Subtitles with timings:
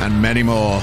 [0.00, 0.80] and many more.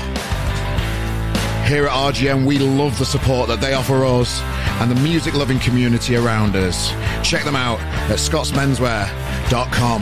[1.68, 4.42] Here at RGM, we love the support that they offer us
[4.80, 6.92] and the music loving community around us.
[7.28, 10.02] Check them out at scottsmenswear.com.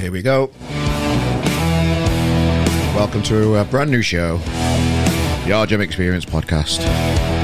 [0.00, 0.50] Here we go.
[2.94, 4.38] Welcome to a brand new show,
[5.46, 7.37] the RGM Experience podcast.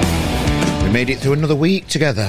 [0.95, 2.29] Made it through another week together.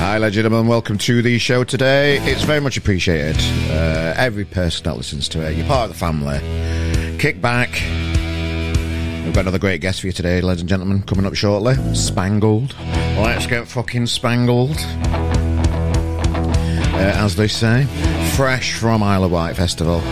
[0.00, 0.66] Hi, ladies and gentlemen.
[0.66, 2.18] Welcome to the show today.
[2.28, 3.36] It's very much appreciated.
[3.70, 6.40] Uh, every person that listens to it, you're part of the family.
[7.20, 7.70] Kick back.
[9.24, 11.76] We've got another great guest for you today, ladies and gentlemen, coming up shortly.
[11.94, 12.74] Spangled.
[13.20, 14.78] Let's get fucking spangled.
[16.92, 17.84] Uh, as they say.
[18.34, 20.02] Fresh from Isle of Wight Festival.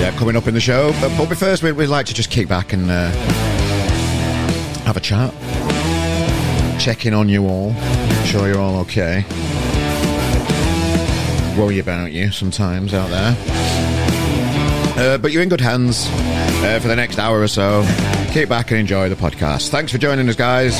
[0.00, 0.92] Yeah, coming up in the show.
[0.98, 3.10] But, first, we'd, we'd like to just kick back and uh,
[4.86, 5.30] have a chat.
[6.80, 7.74] Check in on you all.
[8.24, 9.26] Sure you're all okay.
[11.54, 13.36] Worry about you sometimes out there.
[14.96, 17.86] Uh, but you're in good hands uh, for the next hour or so.
[18.30, 19.68] Kick back and enjoy the podcast.
[19.68, 20.76] Thanks for joining us, guys.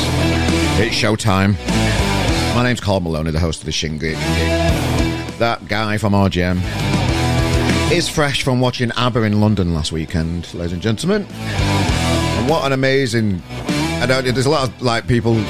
[0.80, 1.58] It's showtime.
[2.54, 4.14] My name's Carl Maloney, the host of the Shingle.
[5.38, 6.99] That guy from RGM
[7.90, 11.26] is fresh from watching ABBA in London last weekend, ladies and gentlemen.
[11.26, 13.42] And what an amazing.
[13.48, 15.34] I know there's a lot of like people.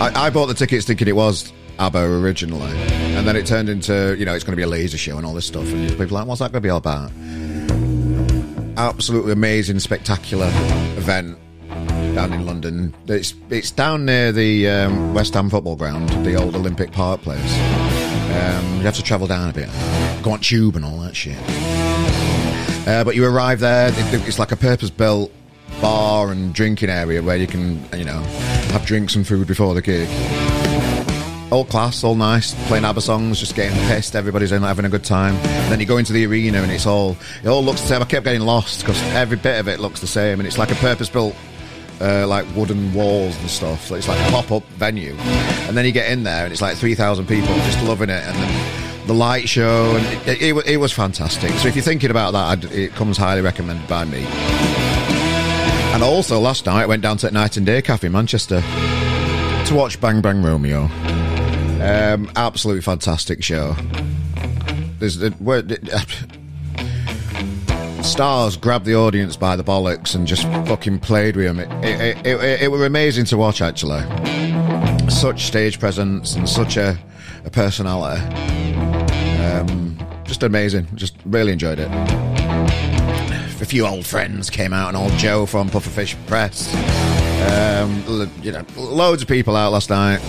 [0.00, 2.76] I, I bought the tickets thinking it was ABBA originally,
[3.14, 5.24] and then it turned into you know it's going to be a laser show and
[5.24, 7.12] all this stuff, and people like, what's that going to be all about?
[8.76, 10.50] Absolutely amazing, spectacular
[10.96, 11.38] event
[12.14, 12.94] down in London.
[13.06, 17.58] It's it's down near the um, West Ham football ground, the old Olympic Park place.
[18.30, 19.68] Um, you have to travel down a bit,
[20.22, 21.38] go on tube and all that shit.
[22.86, 23.90] Uh, but you arrive there.
[23.94, 25.30] It's like a purpose-built
[25.80, 28.20] bar and drinking area where you can, you know,
[28.72, 30.08] have drinks and food before the gig.
[31.52, 34.14] All class, all nice, playing ABBA songs, just getting pissed.
[34.14, 35.34] Everybody's in having a good time.
[35.34, 38.02] And then you go into the arena and it's all it all looks the same.
[38.02, 40.70] I kept getting lost because every bit of it looks the same, and it's like
[40.70, 41.34] a purpose-built
[42.00, 43.86] uh, like wooden walls and stuff.
[43.86, 45.14] So it's like a pop up venue.
[45.68, 48.22] And then you get in there and it's like 3,000 people just loving it.
[48.22, 48.79] And then
[49.10, 51.50] the light show, and it, it, it was fantastic.
[51.54, 54.24] So if you're thinking about that, it comes highly recommended by me.
[55.92, 59.74] And also last night I went down to Night and Day Cafe in Manchester to
[59.74, 60.84] watch Bang Bang Romeo.
[61.82, 63.74] Um, absolutely fantastic show.
[65.00, 65.34] There's the,
[68.04, 71.58] stars grabbed the audience by the bollocks and just fucking played with them.
[71.58, 74.02] It, it, it, it, were amazing to watch, actually.
[75.10, 76.96] Such stage presence and such a,
[77.44, 78.59] a personality.
[79.40, 80.86] Um, just amazing.
[80.94, 81.88] Just really enjoyed it.
[81.90, 86.74] A few old friends came out, and old Joe from Pufferfish Press.
[87.52, 90.20] Um, you know, loads of people out last night.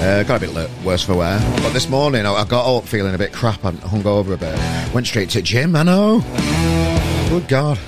[0.00, 1.40] Uh, got a bit worse for wear.
[1.56, 4.56] But this morning, I got up feeling a bit crap and hung over a bit.
[4.94, 6.20] Went straight to gym, I know.
[7.28, 7.78] Good God.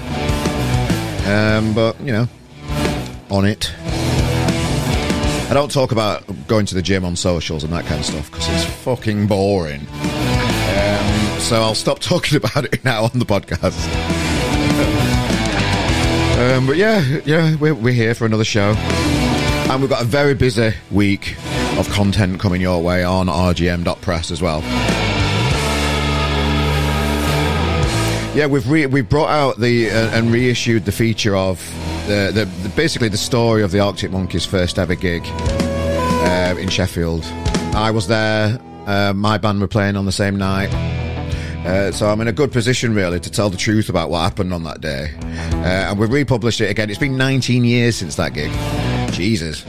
[1.27, 2.29] Um, but, you know,
[3.31, 3.73] on it.
[5.51, 8.31] I don't talk about going to the gym on socials and that kind of stuff
[8.31, 9.81] because it's fucking boring.
[9.81, 13.77] Um, so I'll stop talking about it now on the podcast.
[16.39, 18.75] um, but yeah, yeah, we're, we're here for another show.
[18.77, 21.35] And we've got a very busy week
[21.79, 24.61] of content coming your way on rgm.press as well.
[28.37, 31.61] Yeah, we've re- we brought out the uh, and reissued the feature of
[32.07, 32.33] the,
[32.63, 37.25] the, basically the story of the Arctic Monkeys' first ever gig uh, in Sheffield.
[37.75, 38.61] I was there.
[38.87, 40.73] Uh, my band were playing on the same night.
[41.65, 44.53] Uh, so I'm in a good position, really, to tell the truth about what happened
[44.53, 45.15] on that day.
[45.21, 46.89] Uh, and we've republished it again.
[46.89, 48.51] It's been 19 years since that gig.
[49.13, 49.65] Jesus.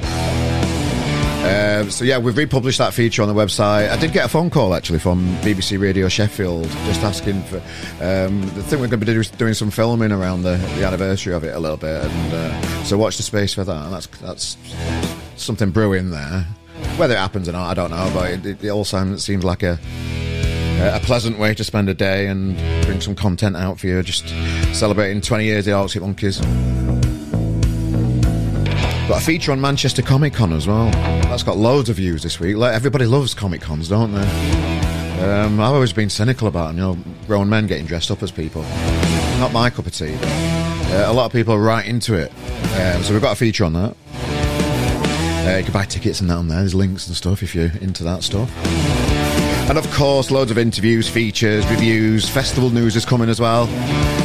[1.41, 3.89] Um, so yeah, we've republished that feature on the website.
[3.89, 7.57] I did get a phone call actually from BBC Radio Sheffield, just asking for.
[7.99, 11.43] Um, I think we're going to be doing some filming around the, the anniversary of
[11.43, 13.89] it a little bit, and uh, so watch the space for that.
[13.89, 14.57] That's that's
[15.35, 16.45] something brewing there.
[16.97, 19.63] Whether it happens or not, I don't know, but it, it all sounds seems like
[19.63, 19.79] a
[20.81, 22.55] a pleasant way to spend a day and
[22.85, 24.01] bring some content out for you.
[24.03, 24.27] Just
[24.75, 26.39] celebrating 20 years of the Arctic Monkeys.
[29.11, 30.89] Got a feature on Manchester Comic Con as well.
[31.23, 32.55] That's got loads of views this week.
[32.55, 34.21] Like, everybody loves Comic Cons, don't they?
[35.21, 36.97] Um, I've always been cynical about, you know,
[37.27, 38.61] grown men getting dressed up as people.
[39.37, 40.15] Not my cup of tea.
[40.15, 42.31] Uh, a lot of people are right into it.
[42.79, 43.97] Um, so we've got a feature on that.
[45.45, 46.59] Uh, you can buy tickets and that on there.
[46.59, 48.49] There's links and stuff if you're into that stuff.
[49.69, 52.29] And of course, loads of interviews, features, reviews.
[52.29, 53.67] Festival news is coming as well.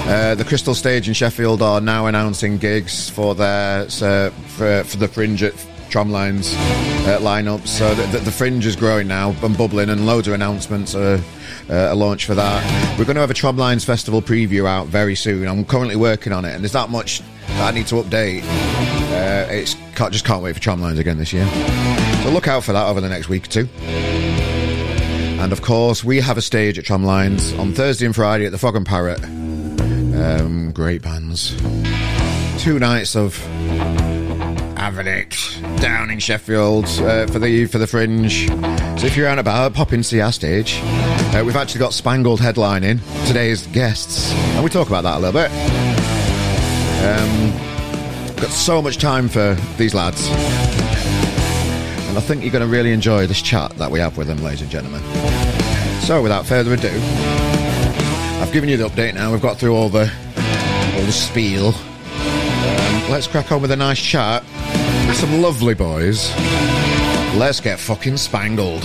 [0.07, 4.97] Uh, the Crystal Stage in Sheffield are now announcing gigs for their uh, for, for
[4.99, 5.53] the Fringe at
[5.91, 6.55] Tramlines
[7.09, 7.67] uh, lineups.
[7.67, 11.21] So the, the, Fringe is growing now and bubbling, and loads of announcements are.
[11.69, 12.97] Uh, a launch for that.
[12.97, 15.49] We're going to have a Tramlines Festival preview out very soon.
[15.49, 18.45] I'm currently working on it, and there's that much that I need to update.
[19.11, 21.45] Uh, it's can't, just can't wait for Tramlines again this year.
[22.23, 23.69] So look out for that over the next week or two.
[25.41, 28.59] And of course, we have a stage at Tramlines on Thursday and Friday at the
[28.59, 29.21] Frog and Parrot.
[30.17, 31.55] Um, great bands.
[32.63, 33.37] Two nights of
[34.77, 38.49] Avidic down in Sheffield uh, for the for the Fringe.
[38.99, 40.81] So if you're out about, pop in see our stage.
[40.83, 45.41] Uh, we've actually got Spangled headlining today's guests, and we talk about that a little
[45.41, 45.51] bit.
[47.05, 50.29] Um, got so much time for these lads,
[52.09, 54.43] and I think you're going to really enjoy this chat that we have with them,
[54.43, 55.03] ladies and gentlemen.
[56.03, 56.91] So, without further ado,
[58.41, 59.33] I've given you the update now.
[59.33, 60.11] We've got through all the
[60.95, 61.69] all the spiel.
[61.69, 64.43] Um, let's crack on with a nice chat
[65.07, 66.33] with some lovely boys.
[67.37, 68.83] Let's get fucking spangled.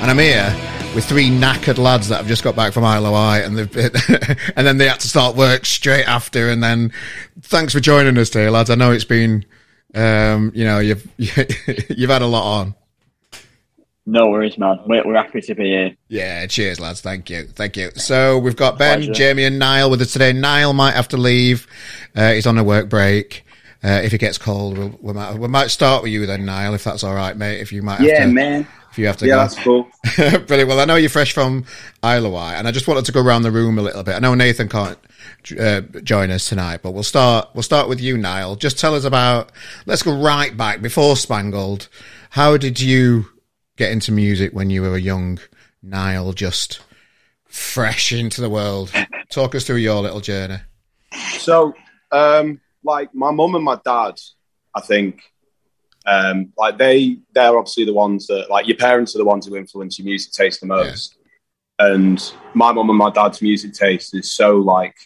[0.00, 3.58] And I'm here with three knackered lads that have just got back from Wight, and
[4.56, 6.48] and then they had to start work straight after.
[6.48, 6.92] And then,
[7.42, 8.70] thanks for joining us today, lads.
[8.70, 9.44] I know it's been,
[9.94, 12.74] um, you know, you've you've had a lot on.
[14.08, 14.80] No worries, man.
[14.86, 15.94] We're, we're happy to be here.
[16.08, 17.02] Yeah, cheers, lads.
[17.02, 17.44] Thank you.
[17.44, 17.90] Thank you.
[17.96, 19.12] So we've got Ben, Pleasure.
[19.12, 20.32] Jamie, and Niall with us today.
[20.32, 21.66] Niall might have to leave.
[22.16, 23.44] Uh, he's on a work break.
[23.84, 26.72] Uh, if it gets cold, we'll, we might we might start with you then, Niall,
[26.72, 27.60] if that's all right, mate.
[27.60, 28.66] If you might, yeah, to, man.
[28.90, 29.38] If you have to, yeah, go.
[29.40, 29.86] that's cool.
[30.16, 30.70] Brilliant.
[30.70, 31.66] Well, I know you're fresh from
[32.02, 34.14] Wight, and I just wanted to go around the room a little bit.
[34.14, 34.98] I know Nathan can't
[35.60, 37.50] uh, join us tonight, but we'll start.
[37.52, 38.56] We'll start with you, Niall.
[38.56, 39.52] Just tell us about.
[39.84, 41.88] Let's go right back before Spangled.
[42.30, 43.26] How did you
[43.78, 45.38] get into music when you were a young
[45.82, 46.80] Niall, just
[47.46, 48.92] fresh into the world?
[49.30, 50.58] Talk us through your little journey.
[51.38, 51.72] So,
[52.10, 54.20] um, like my mum and my dad,
[54.74, 55.22] I think,
[56.06, 59.56] um, like they they're obviously the ones that like your parents are the ones who
[59.56, 61.16] influence your music taste the most.
[61.78, 61.94] Yeah.
[61.94, 64.96] And my mum and my dad's music taste is so like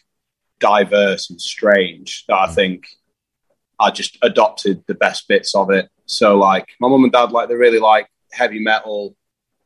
[0.59, 2.55] diverse and strange that I mm.
[2.55, 2.87] think
[3.79, 5.91] I just adopted the best bits of it.
[6.07, 9.17] So like my mum and dad like they really like heavy metal,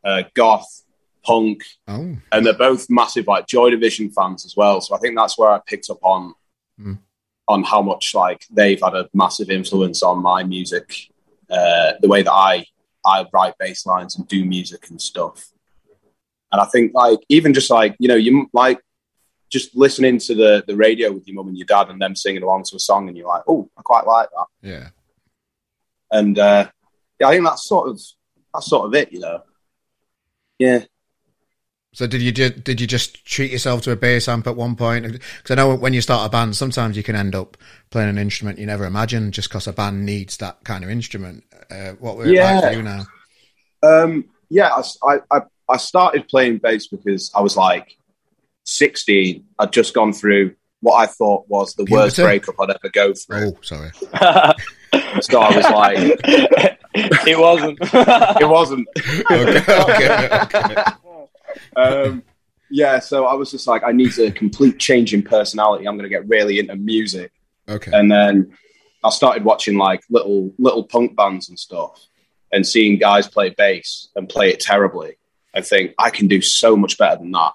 [0.05, 0.83] uh, goth,
[1.25, 2.17] punk, oh.
[2.33, 4.81] and they're both massive like Joy Division fans as well.
[4.81, 6.35] So I think that's where I picked up on
[6.81, 6.99] mm.
[7.49, 10.93] on how much like they've had a massive influence on my music,
[11.51, 12.67] uh, the way that I
[13.05, 15.51] I write bass lines and do music and stuff.
[16.53, 18.81] And I think like even just like you know you like
[19.51, 22.43] just listening to the the radio with your mum and your dad and them singing
[22.43, 24.89] along to a song and you're like oh I quite like that yeah
[26.11, 26.69] and uh,
[27.21, 28.01] yeah I think that's sort of
[28.56, 29.43] that's sort of it, you know.
[30.59, 30.85] Yeah.
[31.92, 35.12] So did you did you just treat yourself to a bass amp at one point?
[35.12, 37.57] Because I know when you start a band, sometimes you can end up
[37.90, 41.45] playing an instrument you never imagined, just because a band needs that kind of instrument.
[41.71, 42.61] Uh, what were yeah.
[42.61, 43.07] like for you now?
[43.83, 47.97] Um, yeah, I, I I started playing bass because I was like
[48.64, 49.45] 16.
[49.59, 52.02] I'd just gone through what I thought was the Puberty?
[52.02, 53.52] worst breakup I'd ever go through.
[53.52, 53.90] Oh, sorry.
[55.23, 56.75] so I was like,
[57.26, 57.79] it wasn't.
[58.41, 58.88] it wasn't.
[59.31, 60.85] okay, okay, okay.
[61.75, 62.23] Um,
[62.71, 65.87] yeah, so I was just like, I need a complete change in personality.
[65.87, 67.33] I'm going to get really into music.
[67.69, 67.91] Okay.
[67.95, 68.57] And then
[69.05, 72.07] I started watching like little little punk bands and stuff,
[72.53, 75.17] and seeing guys play bass and play it terribly.
[75.55, 77.53] I think I can do so much better than that.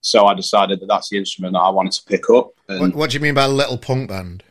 [0.00, 2.50] So I decided that that's the instrument that I wanted to pick up.
[2.66, 4.42] What, what do you mean by little punk band?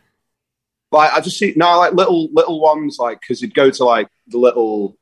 [0.92, 4.10] Like I just see no like little little ones like because you'd go to like
[4.28, 4.98] the little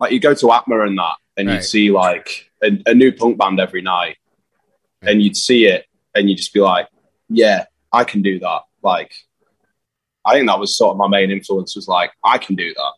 [0.00, 1.54] like you go to Atma and that and right.
[1.54, 4.16] you'd see like a, a, new punk band every night
[5.02, 5.12] right.
[5.12, 6.88] and you'd see it and you'd just be like
[7.28, 9.12] yeah I can do that like
[10.24, 12.92] I think that was sort of my main influence was like I can do that.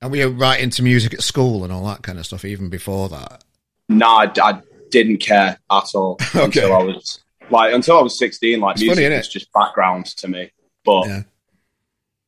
[0.00, 2.68] And we were right into music at school and all that kind of stuff even
[2.68, 3.44] before that.
[3.88, 6.44] No, nah, I, I, didn't care at all okay.
[6.44, 7.20] until I was
[7.52, 10.50] like until I was sixteen, like it's music funny, was just background to me.
[10.84, 11.22] But yeah.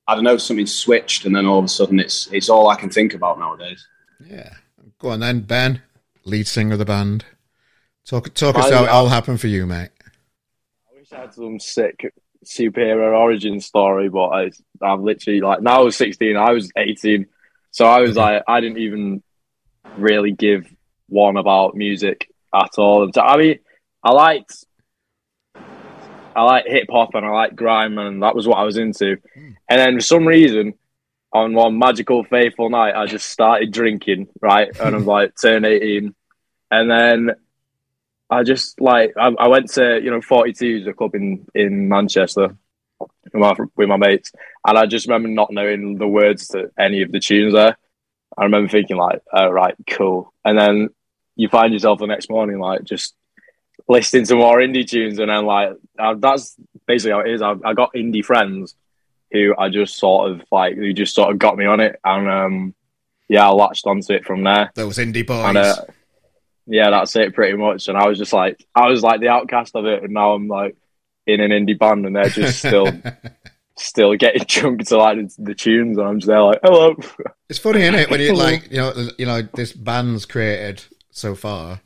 [0.07, 2.69] I don't know, if something switched, and then all of a sudden, it's it's all
[2.69, 3.87] I can think about nowadays.
[4.25, 4.55] Yeah.
[4.99, 5.83] Go on then, Ben,
[6.25, 7.25] lead singer of the band.
[8.07, 9.91] Talk talk us how it all happened for you, mate.
[10.91, 12.13] I wish I had some sick
[12.45, 14.51] superhero origin story, but I,
[14.83, 17.27] I'm literally like now I was 16, I was 18,
[17.71, 19.23] so I was like I didn't even
[19.97, 20.67] really give
[21.09, 23.05] one about music at all.
[23.05, 23.59] And so, I mean,
[24.03, 24.65] I liked
[26.35, 29.17] I like hip hop and I like grime, and that was what I was into.
[29.35, 29.51] Hmm.
[29.69, 30.75] And then for some reason,
[31.33, 34.71] on one magical fateful night, I just started drinking, right?
[34.79, 36.15] And I'm like, turn 18.
[36.71, 37.31] And then
[38.31, 42.57] I just like, I, I went to, you know, 42's a club in, in Manchester
[43.01, 44.33] with my, with my mates.
[44.67, 47.77] And I just remember not knowing the words to any of the tunes there.
[48.39, 50.33] I remember thinking, like, oh, right, cool.
[50.45, 50.89] And then
[51.37, 53.15] you find yourself the next morning, like, just
[53.89, 55.19] listening to more indie tunes.
[55.19, 57.43] And then, like, uh, that's basically how it is.
[57.43, 58.75] I, I got indie friends
[59.33, 62.29] who I just sort of like who just sort of got me on it, and
[62.29, 62.75] um,
[63.29, 64.71] yeah, I latched onto it from there.
[64.75, 65.47] Those indie boys.
[65.47, 65.77] And, uh,
[66.67, 67.89] yeah, that's it pretty much.
[67.89, 70.49] And I was just like, I was like the outcast of it, and now I'm
[70.49, 70.77] like
[71.27, 72.89] in an indie band, and they're just still,
[73.77, 76.97] still getting drunk to like the, the, tunes, and I'm just there like, hello.
[77.49, 81.35] It's funny, isn't it, when you like, you know, you know, this band's created so
[81.35, 81.81] far.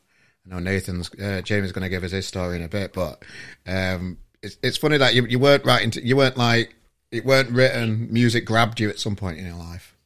[0.50, 3.22] I know Nathan's, uh, Jamie's going to give us his story in a bit, but
[3.66, 6.74] um, it's it's funny that you you weren't right into, you weren't like
[7.10, 8.12] it weren't written.
[8.12, 9.96] Music grabbed you at some point in your life.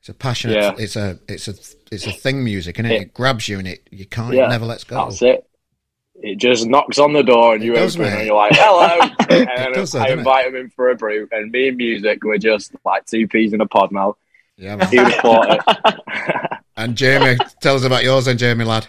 [0.00, 0.54] It's a passionate.
[0.54, 0.74] Yeah.
[0.78, 1.54] It's a it's a
[1.92, 2.42] it's a thing.
[2.42, 3.02] Music, and it?
[3.02, 3.14] it?
[3.14, 4.34] grabs you, and it you can't.
[4.34, 4.96] Yeah, it never lets go.
[4.96, 5.48] That's it.
[6.16, 8.18] It just knocks on the door, and you does, open, mate.
[8.18, 11.68] and you're like, "Hello!" and does, I invite him in for a brew, and me
[11.68, 14.16] and music, we're just like two peas in a pod now.
[14.56, 14.88] Yeah, man.
[14.88, 16.58] Who'd thought it?
[16.76, 18.86] and Jamie, tell us about yours, then, Jamie lad.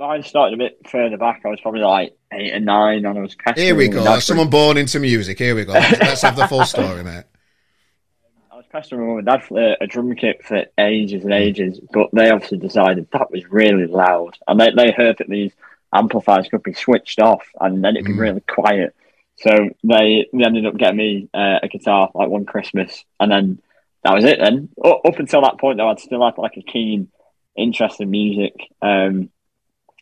[0.00, 1.42] Mine started a bit further back.
[1.44, 4.18] I was probably like eight or nine, and I was Here we go.
[4.18, 5.38] Someone born into music.
[5.38, 5.74] Here we go.
[5.74, 7.24] Let's have the full story, mate.
[8.50, 11.78] I was pestering my mum and dad for a drum kit for ages and ages,
[11.92, 15.52] but they obviously decided that was really loud, and they they heard that these
[15.94, 18.20] amplifiers could be switched off, and then it'd be mm.
[18.20, 18.96] really quiet.
[19.36, 19.50] So
[19.84, 23.60] they, they ended up getting me uh, a guitar like one Christmas, and then
[24.04, 24.38] that was it.
[24.38, 27.08] Then up until that point, though, I'd still had like a keen
[27.54, 28.54] interest in music.
[28.80, 29.28] Um,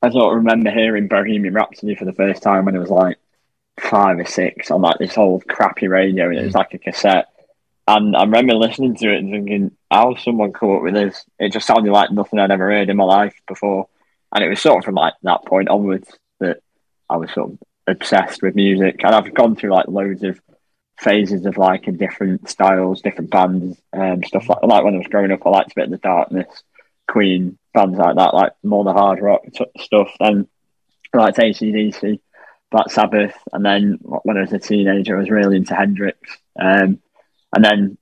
[0.02, 3.18] I sort of remember hearing Bohemian Rhapsody for the first time when it was like
[3.80, 7.28] five or six on like this old crappy radio, and it was like a cassette.
[7.86, 11.24] And I remember listening to it and thinking, how someone come up with this?
[11.38, 13.88] It just sounded like nothing I'd ever heard in my life before.
[14.32, 16.58] And it was sort of from like that point onwards that
[17.08, 19.02] I was sort of obsessed with music.
[19.02, 20.38] And I've gone through like loads of
[20.98, 24.98] phases of like in different styles, different bands, and um, stuff like like when I
[24.98, 25.46] was growing up.
[25.46, 26.62] I liked a bit of the darkness,
[27.08, 30.08] Queen, bands like that, like more the hard rock t- stuff.
[30.18, 30.48] Then
[31.14, 32.20] like ACDC,
[32.70, 36.18] Black Sabbath, and then when I was a teenager, I was really into Hendrix.
[36.58, 37.00] Um,
[37.54, 37.98] and then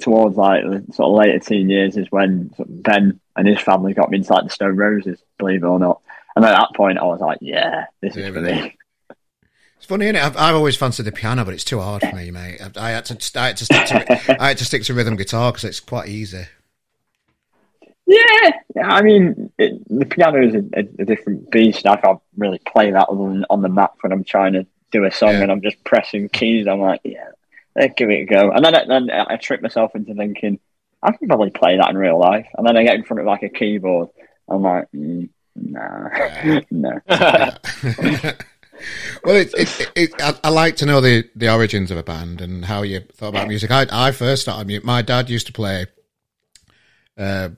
[0.00, 4.10] towards like the sort of later teen years is when Ben and his family got
[4.10, 6.00] me into like the Stone Roses, believe it or not.
[6.36, 8.76] And at that point, I was like, yeah, this yeah, is for me.
[9.76, 12.30] It's funny, is I've, I've, always fancied the piano, but it's too hard for me,
[12.30, 12.60] mate.
[12.60, 15.16] I, I had to, I had to stick to, I had to stick to rhythm
[15.16, 16.44] guitar because it's quite easy.
[18.10, 18.50] Yeah,
[18.82, 21.86] I mean, it, the piano is a, a, a, different beast.
[21.86, 25.12] I can't really play that on, on the Mac when I'm trying to do a
[25.12, 25.42] song yeah.
[25.42, 26.66] and I'm just pressing keys.
[26.66, 27.28] I'm like, yeah,
[27.76, 28.50] let's give it a go.
[28.50, 30.58] And then, I, then I trick myself into thinking,
[31.00, 32.48] I can probably play that in real life.
[32.58, 34.08] And then I get in front of like a keyboard.
[34.48, 36.08] I'm like, mm, nah,
[36.72, 37.00] no.
[39.24, 42.40] well, it, it, it, I, I, like to know the, the origins of a band
[42.40, 43.70] and how you thought about music.
[43.70, 44.82] I, I first started.
[44.82, 45.86] My dad used to play
[47.16, 47.50] uh,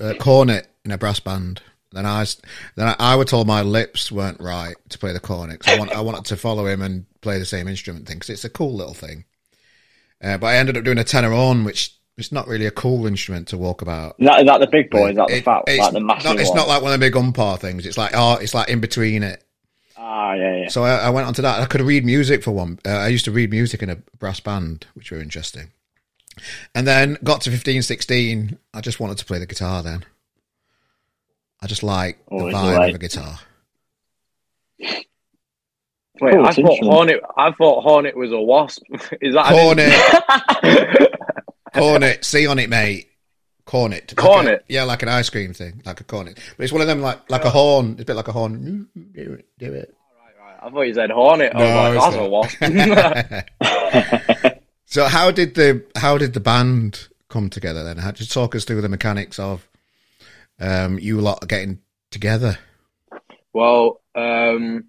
[0.00, 1.62] uh, cornet in a brass band.
[1.92, 2.40] Then I was,
[2.74, 5.64] then I, I were told my lips weren't right to play the cornet.
[5.64, 8.30] So I, want, I wanted to follow him and play the same instrument thing because
[8.30, 9.24] it's a cool little thing.
[10.22, 13.06] Uh, but I ended up doing a tenor horn, which it's not really a cool
[13.06, 14.16] instrument to walk about.
[14.18, 15.10] Is that, is that the big boy?
[15.10, 16.58] Is that the fat, like the massive not, It's one?
[16.58, 17.86] not like one of the big umpire things.
[17.86, 19.42] It's like oh, it's like in between it.
[19.98, 20.68] Ah, yeah, yeah.
[20.68, 21.60] So I, I went on to that.
[21.60, 22.78] I could read music for one.
[22.86, 25.70] Uh, I used to read music in a brass band, which were interesting.
[26.74, 28.58] And then got to 15, 16.
[28.74, 30.04] I just wanted to play the guitar then.
[31.60, 32.90] I just like oh, the vibe right.
[32.90, 33.38] of a guitar.
[36.20, 37.20] Wait, oh, I thought Hornet.
[37.36, 38.82] I thought Hornet was a wasp.
[39.20, 39.92] Is that Hornet?
[41.74, 42.24] cornet.
[42.24, 43.10] See on it, mate.
[43.64, 44.14] Cornet.
[44.16, 44.52] Cornet.
[44.52, 46.38] Like a, yeah, like an ice cream thing, like a cornet.
[46.56, 47.92] But it's one of them, like like a horn.
[47.92, 48.88] It's a bit like a horn.
[48.94, 49.46] Do it.
[49.58, 49.94] Do it.
[50.22, 50.56] Right, right.
[50.62, 51.52] I thought you said Hornet.
[51.54, 53.98] No, I was like, that's a
[54.30, 54.55] wasp.
[54.96, 57.98] so how did the how did the band come together then?
[57.98, 59.68] How did you talk us through the mechanics of
[60.58, 62.56] um, you lot getting together?
[63.52, 64.84] Well, um,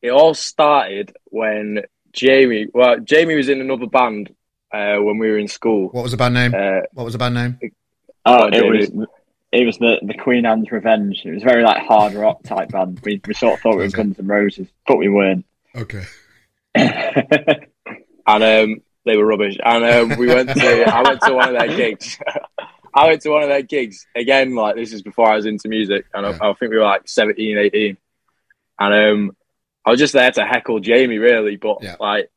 [0.00, 1.82] it all started when
[2.14, 2.68] Jamie.
[2.72, 4.34] Well, Jamie was in another band
[4.72, 5.90] uh, when we were in school.
[5.90, 6.54] What was the band name?
[6.54, 7.58] Uh, what was the band name?
[8.24, 8.78] Oh, Oh, it Jamie.
[8.78, 9.08] was
[9.52, 11.20] it was the the Queen Anne's Revenge.
[11.26, 13.00] It was very like hard rock type band.
[13.04, 15.44] We we sort of thought we were Guns N' Roses, but we weren't.
[15.76, 16.04] Okay.
[16.74, 17.68] and
[18.26, 19.56] um, they were rubbish.
[19.64, 22.18] And um, we went to, I went to one of their gigs.
[22.94, 24.54] I went to one of their gigs again.
[24.54, 26.38] Like this is before I was into music, and Yeah.
[26.40, 27.96] I, I think we were like 17, 18.
[28.78, 29.36] and um,
[29.84, 31.56] I was just there to heckle Jamie, really.
[31.56, 31.96] But Yeah.
[31.98, 32.30] like,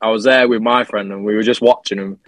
[0.00, 2.18] I was there with my friend, and we were just watching him,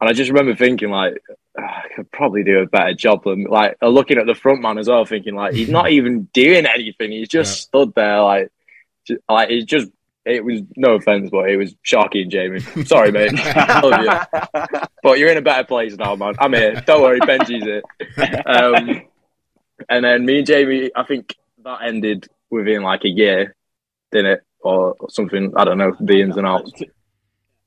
[0.00, 1.22] and I just remember thinking like.
[1.58, 4.62] "Ah, I could probably do a better job than like uh, looking at the front
[4.62, 7.10] man as well, thinking like he's not even doing anything.
[7.12, 7.62] He's just Yeah.
[7.82, 8.50] stood there like,
[9.06, 9.90] ju- like it's just
[10.24, 12.60] it was no offense, but it was shocking, Jamie.
[12.60, 13.32] Sorry, mate.
[13.36, 14.80] I love you.
[15.02, 16.34] But you're in a better place now, man.
[16.38, 16.80] I'm here.
[16.86, 18.42] Don't worry, Benji's here.
[18.46, 19.02] Um,
[19.88, 23.56] and then me and Jamie, I think that ended within like a year,
[24.12, 24.42] didn't it?
[24.60, 25.52] Or something.
[25.56, 26.70] I don't know the ins and outs.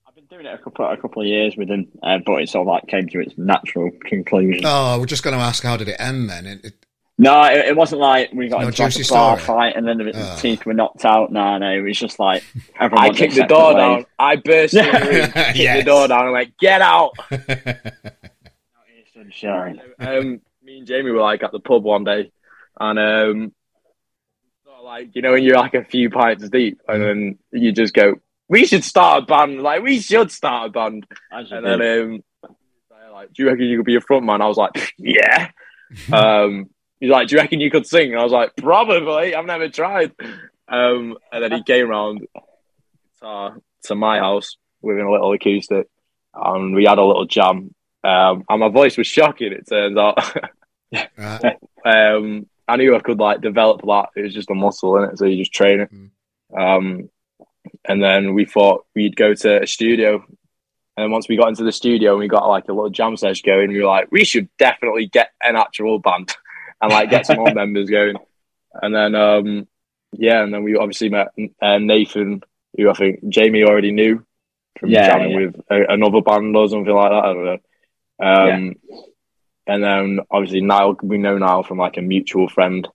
[0.08, 2.48] I've been doing it a couple a couple of years with him, uh, but it
[2.48, 4.64] sort of like came to its natural conclusion.
[4.66, 6.46] Oh, we're just going to ask how did it end then?
[6.46, 6.85] It, it,
[7.18, 9.98] No, it, it wasn't like we got No into like a bar fight and then
[10.00, 10.38] the Oh.
[10.40, 11.32] teeth were knocked out.
[11.32, 12.44] No, no, it was just like
[12.80, 13.78] everyone I kicked the door ways.
[13.78, 14.06] down.
[14.20, 15.78] I burst in the room, kicked Yes.
[15.80, 17.12] the door down, and went, "Get out!"
[19.14, 19.82] Sunshine.
[20.00, 22.32] um, me and Jamie were like at the pub one day,
[22.80, 23.54] and um,
[24.66, 27.72] sort of like you know when you're like a few pints deep, and then you
[27.72, 28.16] just go,
[28.50, 31.62] "We should start a band." Like we should start a band, and do.
[31.62, 31.82] then
[32.44, 32.52] um,
[33.14, 35.50] like, "Do you reckon you could be a front man?" I was like, "Yeah."
[36.12, 36.70] um,
[37.06, 39.36] he's like, "Do you reckon you could sing?" And I was like, "Probably.
[39.36, 40.12] I've never tried."
[40.68, 42.28] Um, and then he came round
[43.22, 45.88] to, to my house with a little acoustic,
[46.34, 47.74] and we had a little jam.
[48.04, 49.54] Um, and my voice was shocking.
[49.54, 50.20] It turns out.
[51.18, 51.58] right.
[51.86, 54.10] um, I knew I could like develop that.
[54.16, 55.90] It was just a muscle in it, so you just train it.
[55.94, 56.10] Mm.
[56.58, 57.10] Um,
[57.84, 60.26] and then we thought we'd go to a studio.
[60.98, 63.44] And once we got into the studio and we got like a little jam session
[63.46, 66.34] going, we were like, we should definitely get an actual band
[66.82, 68.16] and like get some more members going.
[68.74, 69.68] And then, um,
[70.14, 71.30] yeah, and then we obviously met
[71.62, 72.42] uh, Nathan,
[72.78, 74.26] who I think Jamie already knew
[74.80, 75.38] from Yeah, jamming yeah.
[75.38, 77.24] with a, another band or something like that.
[77.24, 77.60] I don't know.
[78.20, 78.76] Um,
[79.68, 82.88] And then obviously Niall, we know Niall from like a mutual friend,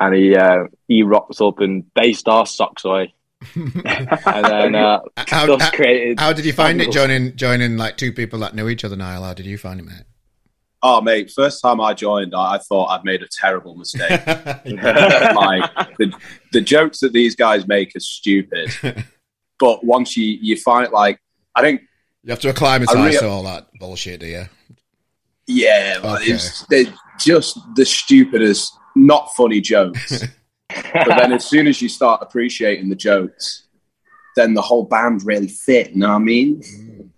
[0.00, 3.14] and he uh, he rocks up and based our socks away,
[3.54, 6.18] and then uh, how, how, created.
[6.18, 9.22] how did you find it joining joining like two people that knew each other, Niall?
[9.22, 10.02] How did you find it, mate?
[10.84, 14.10] Oh, mate, first time I joined, I, I thought I'd made a terrible mistake.
[14.26, 16.12] like the,
[16.52, 18.70] the jokes that these guys make are stupid,
[19.60, 21.20] but once you you find like
[21.54, 21.82] I think
[22.24, 24.44] You have to acclimatise I rea- to all that bullshit, do you?
[25.46, 26.24] yeah, Okay.
[26.32, 30.24] it's they're just the stupidest, not funny jokes.
[30.68, 33.68] but then as soon as you start appreciating the jokes,
[34.34, 35.90] then the whole band really fit.
[35.90, 36.62] You know what I mean?
[36.64, 37.10] You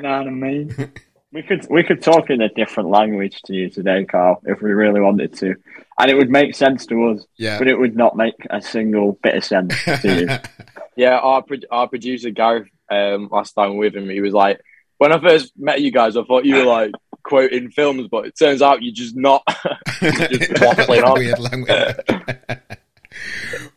[0.00, 0.92] know what I mean?
[1.32, 4.70] We could we could talk in a different language to you today, Carl, if we
[4.72, 5.54] really wanted to,
[5.98, 7.58] and it would make sense to us, Yeah.
[7.58, 10.28] but it would not make a single bit of sense to you.
[10.96, 14.60] yeah, our pro- our producer Gareth, um, last time with him, he was like,
[14.98, 18.38] when I first met you guys, I thought you were like quoting films, but it
[18.38, 19.42] turns out you're just not.
[20.00, 21.18] Just waffling on.
[21.18, 22.58] Weird language.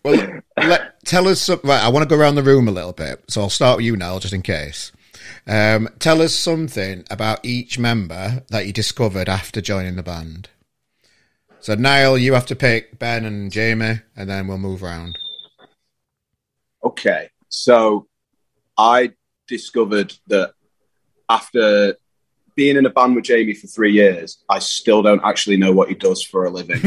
[0.03, 1.41] well, let, tell us.
[1.41, 3.77] Some, right, I want to go around the room a little bit, so I'll start
[3.77, 4.93] with you now, just in case.
[5.45, 10.49] Um, tell us something about each member that you discovered after joining the band.
[11.59, 15.17] So, Niall, you have to pick Ben and Jamie, and then we'll move around.
[16.83, 18.07] Okay, so
[18.77, 19.13] I
[19.47, 20.53] discovered that
[21.29, 21.95] after
[22.55, 25.89] being in a band with Jamie for three years, I still don't actually know what
[25.89, 26.79] he does for a living.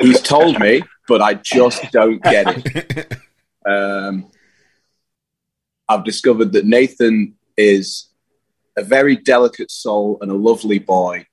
[0.00, 3.12] He's told me, but I just don't get it.
[3.66, 4.30] Um,
[5.88, 8.08] I've discovered that Nathan is
[8.76, 11.26] a very delicate soul and a lovely boy,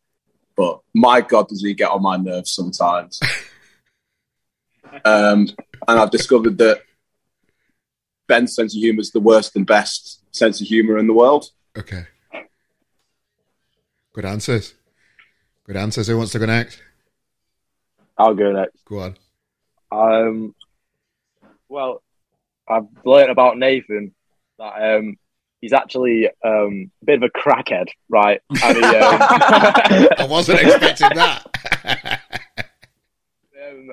[0.55, 3.19] but my God, does he get on my nerves sometimes.
[5.05, 5.47] Um,
[5.87, 6.81] and I've discovered that
[8.27, 11.49] Ben's sense of humor is the worst and best sense of humor in the world.
[11.77, 12.05] Okay.
[14.13, 14.75] Good answers.
[15.65, 16.07] Good answers.
[16.07, 16.81] Who wants to go next?
[18.17, 18.85] I'll go next.
[18.85, 19.17] Go on.
[19.91, 20.55] Um,
[21.67, 22.03] well,
[22.67, 24.13] I've learned about Nathan
[24.63, 25.17] that um,
[25.61, 28.41] he's actually um, a bit of a crackhead, right?
[28.63, 29.17] And he, um,
[30.17, 32.19] I wasn't expecting that.
[33.69, 33.91] um,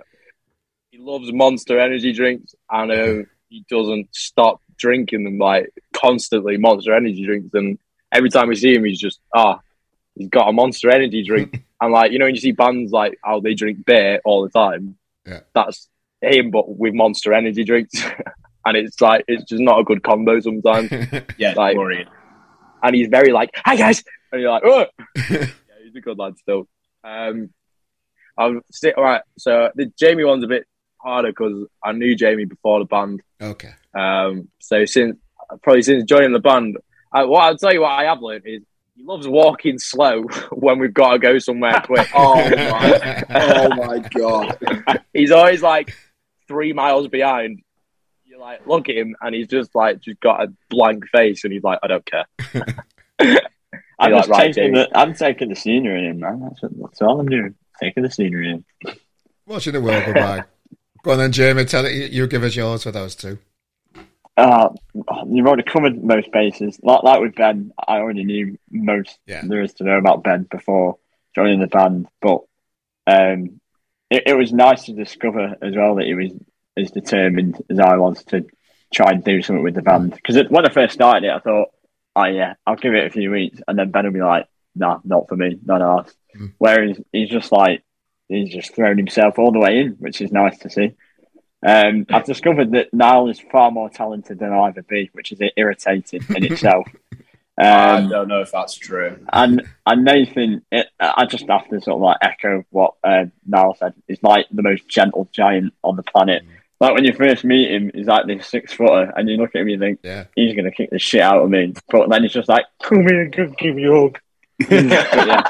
[0.91, 6.57] he loves Monster Energy drinks, and um, he doesn't stop drinking them like constantly.
[6.57, 7.79] Monster Energy drinks, and
[8.13, 9.61] every time we see him, he's just ah,
[10.15, 11.63] he's got a Monster Energy drink.
[11.81, 14.51] and like you know, when you see bands like how they drink beer all the
[14.51, 15.41] time, Yeah.
[15.55, 15.89] that's
[16.21, 18.03] him, but with Monster Energy drinks,
[18.65, 20.91] and it's like it's just not a good combo sometimes.
[21.39, 22.07] Yeah, Like- worrying.
[22.83, 24.87] and he's very like, "Hi guys," and you're like, "Oh."
[25.31, 25.47] yeah,
[25.85, 26.69] he's a good lad still.
[27.05, 27.51] Um,
[28.39, 29.23] I'm stick right.
[29.39, 30.65] So the Jamie one's a bit
[30.99, 33.23] harder because I knew Jamie before the band.
[33.41, 33.71] okay.
[33.95, 35.17] Um, so since
[35.63, 36.77] probably since joining the band,
[37.13, 38.63] I, what I'll tell you what I have learned is
[38.95, 42.09] he loves walking slow when we've got to go somewhere quick.
[42.15, 45.01] Oh my, oh my god!
[45.13, 45.95] he's always like
[46.47, 47.63] three miles behind.
[48.41, 51.53] You like look at him, and he's just like just got a blank face, and
[51.53, 52.25] he's like, I don't care.
[53.99, 54.87] I'm You're just like, right, taking Jamie.
[54.91, 56.41] the I'm taking the scenery in, man.
[56.41, 57.55] That's, what, that's all I'm doing.
[57.81, 58.65] Taking the scenery in.
[59.47, 60.45] Watching the world go by.
[61.03, 61.65] Go on then, Jamie.
[61.67, 61.93] Tell it.
[61.93, 63.39] You, you give us yours for those two.
[64.37, 64.71] Uh,
[65.27, 66.79] you've already covered most bases.
[66.83, 69.43] Like, like with Ben, I already knew most Yeah.
[69.45, 70.97] there is to know about Ben before
[71.35, 72.07] joining the band.
[72.23, 72.41] But
[73.07, 73.61] um,
[74.09, 76.31] it, it was nice to discover as well that he was
[76.77, 78.47] as determined as I was to
[78.93, 80.13] try and do something with the band.
[80.13, 81.69] Because when I first started it, I thought,
[82.17, 85.01] oh yeah, I'll give it a few weeks, and then Ben will be like, nah,
[85.05, 86.15] not for me, not us.
[86.37, 86.53] Mm.
[86.59, 87.83] Whereas he's just like
[88.29, 90.93] he's just thrown himself all the way in, which is nice to see.
[91.67, 95.41] Um, I've discovered that Niall is far more talented than I'll ever be, which is
[95.57, 96.87] irritating in itself.
[97.59, 99.19] I Um, don't know if that's true.
[99.35, 103.77] and and Nathan, it, I just have to sort of like echo what uh, Niall
[103.79, 103.93] said.
[104.09, 106.43] He's like the most gentle giant on the planet.
[106.81, 109.61] Like when you first meet him, he's like this six footer, and you look at
[109.61, 110.25] him, and you think Yeah.
[110.35, 111.75] he's gonna kick the shit out of me.
[111.91, 114.19] But then he's just like, "Come here, and give me a hug."
[114.71, 115.43] Yeah,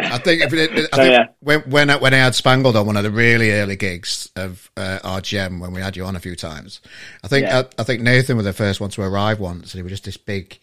[0.00, 1.26] I think, if it, I So, yeah.
[1.40, 4.70] when when I, when I had Spangled on one of the really early gigs of
[4.76, 6.80] uh, RGM when we had you on a few times,
[7.22, 7.60] I think Yeah.
[7.78, 10.04] I, I think Nathan was the first one to arrive once, and he was just
[10.04, 10.58] this big,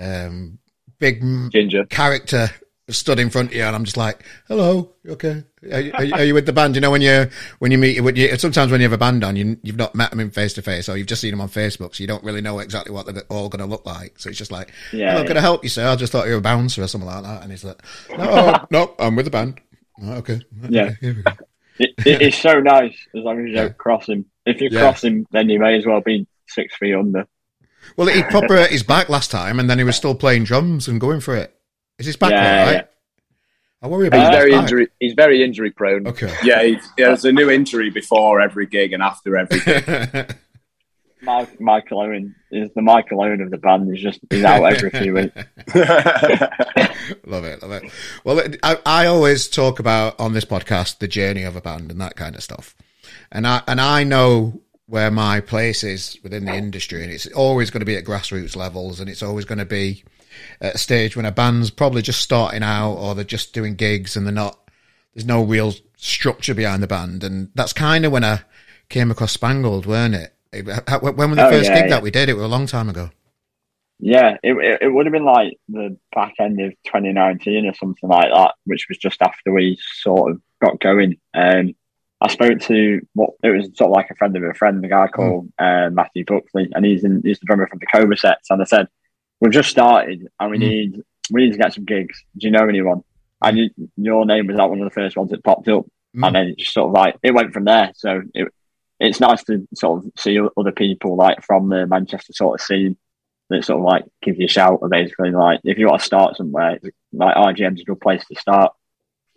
[0.00, 0.58] um,
[0.98, 1.84] big Ginger.
[1.86, 2.50] character
[2.88, 5.42] stood in front of you, and I'm just like, "Hello, you okay?
[5.72, 7.78] Are you, are you, are you with the band?" You know, when you when you
[7.78, 10.20] meet, when you, sometimes when you have a band on, you you've not met them
[10.20, 12.40] in face to face, or you've just seen them on Facebook, so you don't really
[12.40, 14.18] know exactly what they're all going to look like.
[14.20, 15.26] So it's just like, Yeah, "Hello, yeah.
[15.26, 15.88] can I help you, sir?
[15.88, 17.82] I just thought you were a bouncer or something like that," and he's like,
[18.16, 19.60] "No, no, I'm with the band."
[20.02, 20.82] Oh, okay, Yeah.
[20.84, 21.32] Okay, here we go.
[21.78, 23.62] it, it, it's so nice as long as you Yeah.
[23.62, 24.26] don't cross him.
[24.44, 24.80] If you Yeah.
[24.80, 27.26] cross him, then you may as well be six feet under.
[27.96, 31.00] Well, he proper his back last time, and then he was still playing drums and
[31.00, 31.55] going for it.
[31.98, 32.72] Is his back Yeah, all right?
[32.74, 32.82] yeah.
[33.82, 34.62] I worry He's about his very back.
[34.62, 34.88] injury.
[35.00, 36.06] He's very injury prone.
[36.06, 36.32] Okay.
[36.44, 40.34] Yeah, he, yeah, there's a new injury before every gig and after every gig.
[41.22, 43.90] Mike, Michael Owen is the Michael Owen of the band.
[43.92, 45.34] He's just he's out every few weeks.
[47.26, 47.90] love it, love it.
[48.24, 52.00] Well, I, I always talk about on this podcast the journey of a band and
[52.00, 52.74] that kind of stuff,
[53.32, 57.70] and I and I know where my place is within the industry, and it's always
[57.70, 60.04] going to be at grassroots levels, and it's always going to be
[60.60, 64.16] at a stage when a band's probably just starting out or they're just doing gigs
[64.16, 64.58] and they're not.
[65.14, 68.42] There's no real structure behind the band, and that's kind of when I
[68.90, 70.34] came across Spangled, weren't it?
[70.52, 71.90] When was the Oh, first yeah, gig yeah.
[71.90, 72.28] that we did?
[72.28, 73.10] It was a long time ago.
[73.98, 78.08] Yeah, it, it, it would have been like the back end of 2019 or something
[78.10, 81.18] like that, which was just after we sort of got going.
[81.32, 81.74] Um,
[82.20, 84.88] I spoke to what it was sort of like a friend of a friend, a
[84.88, 88.50] guy called uh, Matthew Buckley, and he's in, he's the drummer from the Covasettes.
[88.50, 88.88] And I said,
[89.40, 90.60] "We've just started, and we Mm.
[90.60, 92.22] need we need to get some gigs.
[92.36, 93.02] Do you know anyone?"
[93.42, 95.84] And you, your name was like one of the first ones that popped up,
[96.16, 96.26] Mm.
[96.26, 97.92] and then it just sort of like it went from there.
[97.94, 98.48] So it,
[99.00, 102.96] it's nice to sort of see other people like from the Manchester sort of scene
[103.50, 104.78] that sort of like give you a shout.
[104.80, 106.78] Or basically, like if you want to start somewhere,
[107.12, 108.72] like RGM's a good place to start.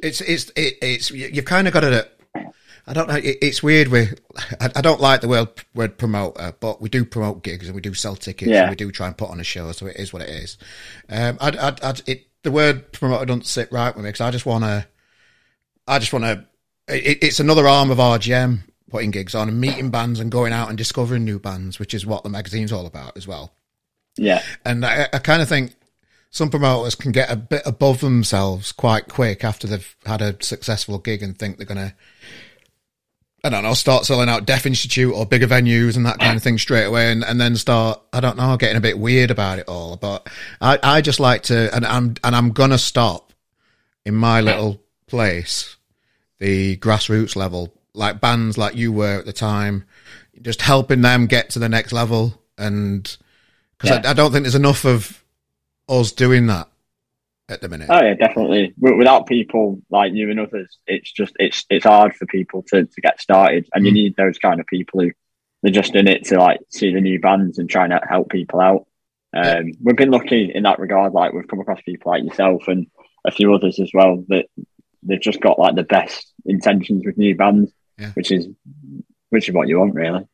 [0.02, 2.08] It's it's it, it's you- you've kind of got to.
[2.88, 3.16] I don't know.
[3.16, 3.88] It, it's weird.
[3.90, 4.08] We
[4.60, 7.82] I, I don't like the word word promoter, but we do promote gigs and we
[7.82, 8.62] do sell tickets Yeah.
[8.62, 9.72] and we do try and put on a show.
[9.72, 10.58] So it is what it is.
[11.10, 14.32] Um, I I I it the word promoter doesn't sit right with me because I
[14.32, 14.88] just want to.
[15.88, 16.46] I just want to.
[16.88, 20.70] It, it's another arm of RGM putting gigs on and meeting bands and going out
[20.70, 23.54] and discovering new bands, which is what the magazine's all about as well.
[24.18, 25.76] Yeah, And I, I kind of think
[26.32, 30.98] some promoters can get a bit above themselves quite quick after they've had a successful
[30.98, 31.94] gig and think they're going to,
[33.44, 36.44] I don't know, start selling out Deaf Institute or bigger venues and that kind of
[36.44, 39.60] thing straight away and, and then start, I don't know, getting a bit weird about
[39.60, 39.96] it all.
[39.96, 40.28] But
[40.60, 43.32] I, I just like to, and I'm, and I'm going to stop
[44.06, 45.78] in my little place,
[46.40, 49.86] the grassroots level, like bands like you were at the time,
[50.42, 53.04] just helping them get to the next level and,
[53.78, 54.02] because Yeah.
[54.06, 55.24] I, I don't think there's enough of
[55.88, 56.68] us doing that
[57.50, 57.88] at the minute.
[57.90, 58.74] oh yeah, definitely.
[58.80, 63.02] Without people like you and others, it's just it's it's hard for people to, to
[63.02, 63.96] get started, and you Mm.
[63.96, 65.12] need those kind of people who
[65.62, 68.60] they're just in it to like see the new bands and trying to help people
[68.62, 68.86] out.
[69.36, 71.14] Um, We've been lucky in that regard.
[71.14, 72.88] Like we've come across people like yourself and
[73.28, 74.46] a few others as well that
[75.04, 78.12] they've just got like the best intentions with new bands, Yeah.
[78.14, 78.48] which is
[79.30, 80.26] which is what you want, really.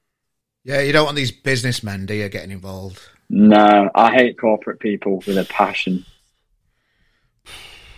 [0.63, 2.99] Yeah, you don't want these businessmen, do you, getting involved?
[3.29, 6.05] No, I hate corporate people with a passion.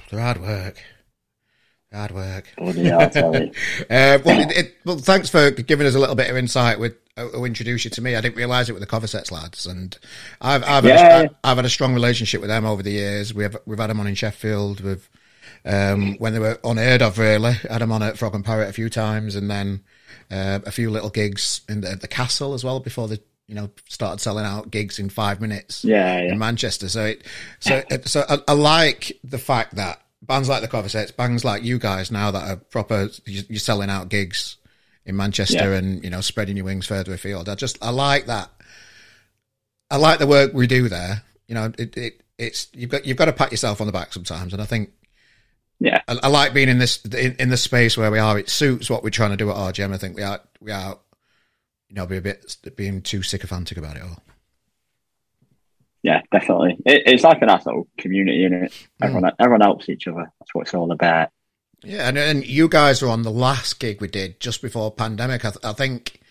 [0.10, 0.82] They're hard work.
[1.94, 2.50] Hard work.
[2.58, 3.52] Bloody hell, I tell you.
[3.90, 6.96] Uh, well, it, it, well, thanks for giving us a little bit of insight with
[7.16, 8.16] uh, who introduced you to me.
[8.16, 9.98] I didn't realise it with the Covasettes lads, and
[10.42, 10.98] I've I've, Yeah.
[11.20, 13.34] had a, I've had a strong relationship with them over the years.
[13.34, 14.82] We've we've had them on in Sheffield.
[14.82, 15.10] We've
[15.66, 17.54] um, when they were unheard of, really.
[17.54, 19.82] Had them on at Frog and Parrot a few times, and then
[20.30, 23.70] uh, a few little gigs in the, the castle as well before they you know
[23.88, 26.32] started selling out gigs in five minutes Yeah, yeah.
[26.34, 26.90] in Manchester.
[26.90, 27.24] So it,
[27.60, 31.80] so so I, I like the fact that bands like the Covasettes, bands like you
[31.80, 34.58] guys now that are proper, you- you're selling out gigs
[35.06, 35.78] in Manchester Yeah.
[35.78, 37.48] and you know spreading your wings further afield.
[37.50, 38.50] I just I like that.
[39.90, 41.24] I like the work we do there.
[41.48, 44.12] You know, it, it it's you've got you've got to pat yourself on the back
[44.14, 44.92] sometimes, and I think
[45.80, 46.02] Yeah.
[46.10, 48.38] I, I like being in this in, in the space where we are.
[48.38, 49.94] It suits what we're trying to do at RGM.
[49.94, 50.98] I think we are we are
[51.90, 54.22] you know be a bit being too sycophantic about it all.
[56.04, 56.78] Yeah, definitely.
[56.86, 58.88] It, it's like a nice little community, is it?
[59.02, 60.32] Everyone, everyone helps each other.
[60.40, 61.30] That's what it's all about.
[61.84, 65.44] Yeah, and, and you guys were on the last gig we did just before pandemic.
[65.44, 66.22] I, th- I think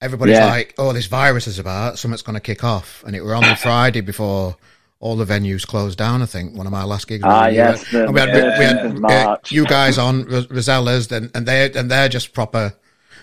[0.00, 0.46] everybody's Yeah.
[0.46, 3.42] like, "Oh, this virus is about something's going to kick off," and it were on
[3.42, 4.56] the Friday before
[5.00, 6.22] all the venues closed down.
[6.22, 7.24] I think one of my last gigs.
[7.26, 11.10] Ah, yes, the- and we had, yeah, we had uh, you guys on Ros- Rosellas,
[11.12, 12.74] and and they and they're just proper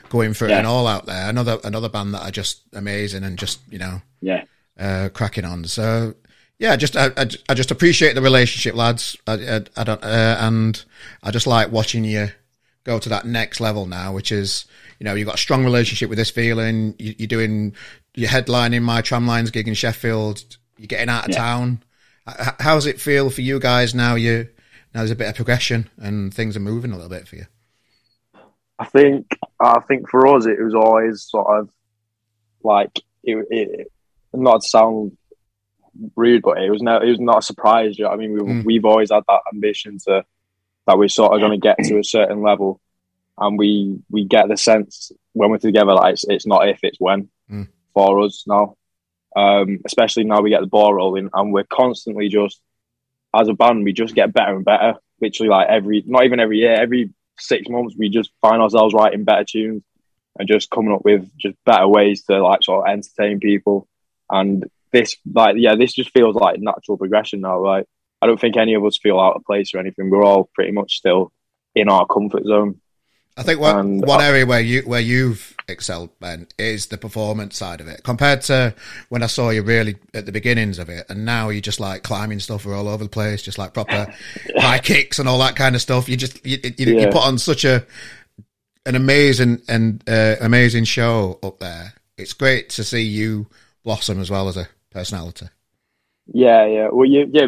[0.09, 0.59] going for it Yeah.
[0.59, 1.29] and all out there.
[1.29, 4.43] Another another band that are just amazing and just you know Yeah.
[4.79, 5.65] uh, cracking on.
[5.65, 6.15] So
[6.59, 9.17] yeah, just I, I, I just appreciate the relationship, lads.
[9.27, 10.83] I, I, I don't, uh, and
[11.21, 12.29] I just like watching you
[12.85, 14.65] go to that next level now, which is
[14.99, 16.95] you know you've got a strong relationship with this feeling.
[16.97, 17.75] You, you're doing
[18.13, 20.43] you're headlining my tramlines gig in Sheffield.
[20.77, 21.37] You're getting out of Yeah.
[21.37, 21.83] town.
[22.59, 24.15] How does it feel for you guys now?
[24.15, 24.47] You
[24.93, 27.45] now there's a bit of progression and things are moving a little bit for you.
[28.77, 29.27] I think
[29.59, 31.69] I think for us it was always sort of
[32.63, 33.91] like it, it
[34.33, 35.17] not to sound
[36.15, 37.97] rude, but it was no it was not a surprise.
[37.97, 38.65] You know I mean, we, Mm.
[38.65, 40.25] we've always had that ambition to
[40.87, 42.79] that we're sort of going to get to a certain level,
[43.37, 46.99] and we we get the sense when we're together that it's, it's not if it's
[46.99, 47.67] when Mm.
[47.93, 48.75] for us now.
[49.37, 52.59] Um, especially now we get the ball rolling, and we're constantly just
[53.33, 54.95] as a band we just get better and better.
[55.21, 59.23] Literally, like every not even every year, every six months we just find ourselves writing
[59.23, 59.83] better tunes
[60.37, 63.87] and just coming up with just better ways to like sort of entertain people.
[64.29, 67.59] And this, like, yeah, this just feels like natural progression now.
[67.59, 67.85] Like,
[68.21, 70.09] I don't think any of us feel out of place or anything.
[70.09, 71.31] We're all pretty much still
[71.73, 72.81] in our comfort zone.
[73.37, 77.57] I think one And, one area where you where you've excelled, Ben, is the performance
[77.57, 78.03] side of it.
[78.03, 78.73] Compared to
[79.09, 82.03] when I saw you really at the beginnings of it, and now you're just like
[82.03, 84.13] climbing stuff all over the place, just like proper
[84.57, 86.07] high kicks and all that kind of stuff.
[86.09, 87.85] You just you, you, you put on such a
[88.85, 91.93] an amazing and uh, amazing show up there.
[92.17, 93.47] It's great to see you
[93.83, 95.47] blossom as well as a personality.
[96.27, 96.87] Yeah, yeah.
[96.91, 97.47] Well, you, yeah.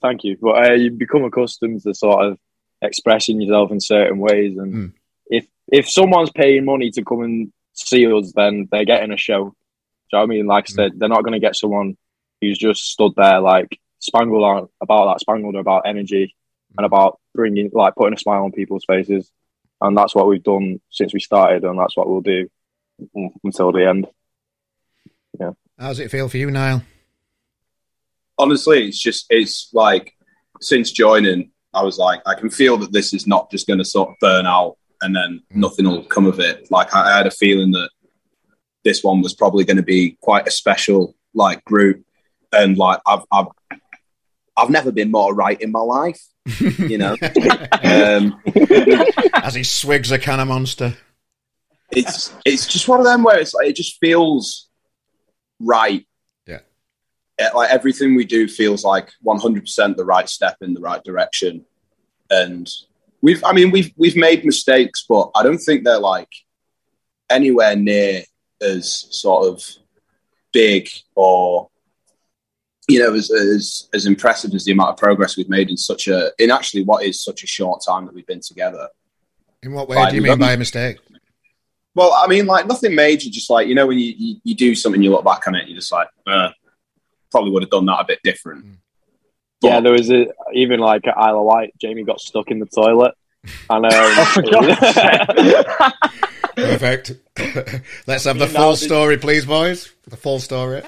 [0.00, 0.36] Thank you.
[0.40, 2.38] But uh, you become accustomed to sort of
[2.82, 4.92] expressing yourself in certain ways, and Mm.
[5.26, 7.52] if if someone's paying money to come and
[7.86, 9.44] see us, then they're getting a show.
[9.44, 10.46] Do you know what I mean?
[10.46, 10.74] Like I hmm.
[10.74, 11.96] said, they're not going to get someone
[12.40, 16.34] who's just stood there like spangled on about that spangled about energy
[16.76, 16.84] and hmm.
[16.84, 19.30] about bringing like putting a smile on people's faces,
[19.80, 22.48] and that's what we've done since we started, and that's what we'll do
[23.44, 24.06] until the end.
[25.38, 25.52] Yeah.
[25.78, 26.82] How does it feel for you, Niall?
[28.38, 30.14] honestly, it's just it's like
[30.60, 33.84] since joining, I was like, I can feel that this is not just going to
[33.84, 36.70] sort of burn out and then nothing will come of it.
[36.70, 37.90] Like I, I had a feeling that
[38.84, 42.04] this one was probably going to be quite a special like group,
[42.52, 43.46] and like I've I've
[44.56, 46.20] I've never been more right in my life,
[46.60, 47.12] you know.
[47.82, 48.40] um,
[49.34, 50.94] As he swigs a can of monster.
[51.92, 54.68] it's it's just one of them where it's like it just feels
[55.60, 56.04] right.
[56.46, 56.60] Yeah.
[57.40, 61.64] Uh, Like everything we do feels like 100% the right step in the right direction.
[62.30, 62.68] And
[63.22, 66.28] we've I mean we've we've made mistakes, but I don't think they're like
[67.30, 68.22] anywhere near
[68.60, 69.64] as sort of
[70.52, 71.68] big or
[72.88, 76.08] you know as, as as impressive as the amount of progress we've made in such
[76.08, 78.88] a in actually what is such a short time that we've been together.
[79.62, 80.98] In what way do you mean by a mistake?
[81.94, 83.28] Well, I mean, like nothing major.
[83.28, 85.66] Just like you know, when you, you, you do something, you look back on it,
[85.66, 86.50] you're just like, uh,
[87.32, 88.64] probably would have done that a bit different.
[89.60, 92.66] Yeah, there was a, even like at Isle of Wight, Jamie got stuck in the
[92.66, 93.14] toilet.
[93.70, 95.90] And um, Oh,
[96.56, 97.12] Perfect.
[98.06, 99.92] Let's have the You full know, the- story, please, boys.
[100.06, 100.82] The full story.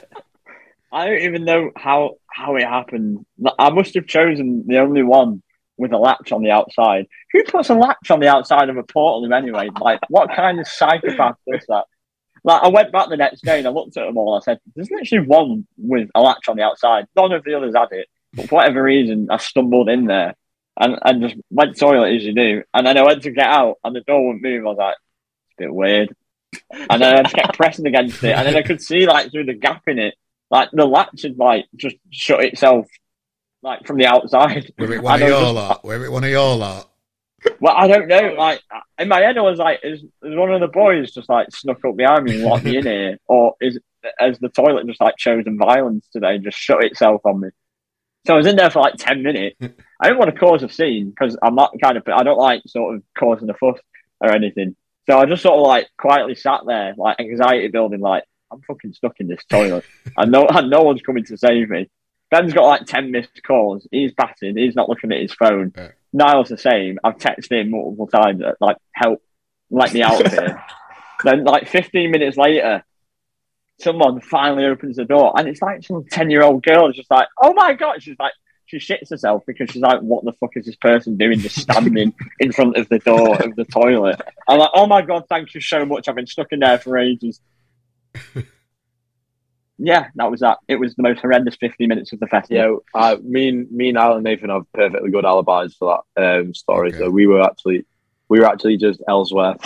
[0.92, 3.24] I don't even know how how it happened.
[3.58, 5.42] I must have chosen the only one
[5.76, 7.06] with a latch on the outside.
[7.32, 9.68] Who puts a latch on the outside of a portal anyway?
[9.80, 11.84] Like, what kind of psychopath does that?
[12.42, 14.34] Like, I went back the next day and I looked at them all.
[14.36, 17.06] I said, "There's literally one with a latch on the outside.
[17.16, 20.34] None of the others had it." But for whatever reason, I stumbled in there
[20.78, 22.62] and, and just went to the toilet as you do.
[22.72, 24.64] And then I went to get out and the door wouldn't move.
[24.64, 26.14] I was like, "It's a bit weird."
[26.90, 29.44] And then I just kept pressing against it, and then I could see like through
[29.46, 30.14] the gap in it,
[30.50, 32.86] like the latch had like just shut itself
[33.62, 34.72] like from the outside.
[34.78, 35.84] Were it one And of your just- lot?
[35.84, 36.86] Were it one of your lot?
[37.58, 38.34] Well, I don't know.
[38.36, 38.60] Like
[38.98, 41.84] in my head, I was like, "Is, is one of the boys just like snuck
[41.84, 43.78] up behind me and locked me in here, or is
[44.18, 47.48] has the toilet just like chosen violence today, and just shut itself on me?"
[48.26, 49.56] So I was in there for like ten minutes.
[49.60, 49.66] Hmm.
[50.00, 52.62] I didn't want to cause a scene because I'm not kind of I don't like
[52.66, 53.78] sort of causing a fuss
[54.20, 54.76] or anything.
[55.08, 58.92] So I just sort of like quietly sat there, like anxiety building, like I'm fucking
[58.92, 59.84] stuck in this toilet,
[60.16, 61.88] and no, and no one's coming to save me.
[62.30, 63.86] Ben's got like ten missed calls.
[63.90, 64.56] He's battered.
[64.56, 65.72] He's not looking at his phone.
[65.76, 65.88] Yeah.
[66.12, 66.98] Niall's the same.
[67.02, 69.22] I've texted him multiple times, like help,
[69.70, 70.62] let me out of here.
[71.24, 72.84] then, like 15 minutes later,
[73.80, 77.10] someone finally opens the door, and it's like some 10 year old girl is just
[77.10, 78.32] like, "Oh my god!" She's like,
[78.66, 81.40] she shits herself because she's like, "What the fuck is this person doing?
[81.40, 85.24] Just standing in front of the door of the toilet." I'm like, "Oh my god,
[85.28, 86.08] thank you so much.
[86.08, 87.40] I've been stuck in there for ages."
[89.78, 90.58] yeah, that was that.
[90.68, 92.84] It was the most horrendous 50 minutes of the festival.
[92.94, 96.40] Yeah, uh, me and me and Al and Nathan have perfectly good alibis for that
[96.40, 96.90] um, story.
[96.90, 96.98] Okay.
[96.98, 97.84] So we were actually
[98.28, 99.56] we were actually just elsewhere.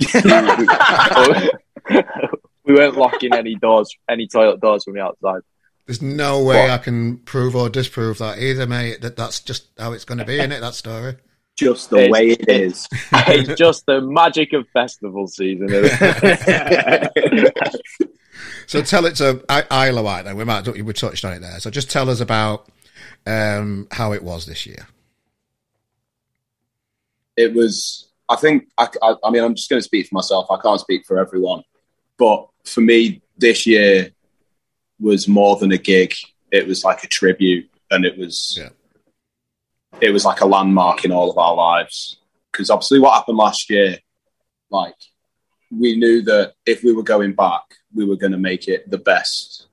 [2.64, 5.42] we weren't locking any doors, any toilet doors from the outside.
[5.86, 6.70] There's no way What?
[6.70, 9.02] I can prove or disprove that either, mate.
[9.02, 10.60] That that's just how it's going to be, in it?
[10.60, 11.16] That story.
[11.56, 12.88] Just the It's- way it is.
[13.12, 15.68] it's just the magic of festival season.
[15.72, 17.52] Isn't it?
[18.66, 20.22] So tell it to I- Isle of Wight.
[20.24, 21.60] Then we might we touched on it there.
[21.60, 22.68] So just tell us about
[23.26, 24.86] um, how it was this year.
[27.36, 30.46] it was i think I, I, I mean i'm just going to speak for myself
[30.50, 31.62] i can't speak for everyone
[32.18, 34.10] but for me this year
[35.00, 36.14] was more than a gig
[36.50, 38.68] it was like a tribute and it was Yeah.
[40.00, 42.18] it was like a landmark in all of our lives
[42.52, 43.98] because obviously what happened last year
[44.70, 44.94] like
[45.70, 47.62] we knew that if we were going back
[47.94, 49.66] we were going to make it the best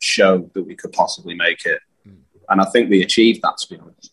[0.00, 1.80] show that we could possibly make it
[2.48, 4.12] and i think we achieved that to be honest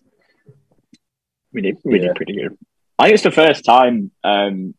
[1.54, 2.08] We did, we Yeah.
[2.08, 2.58] did pretty good.
[2.98, 4.12] I think it's the first time.
[4.24, 4.74] Um,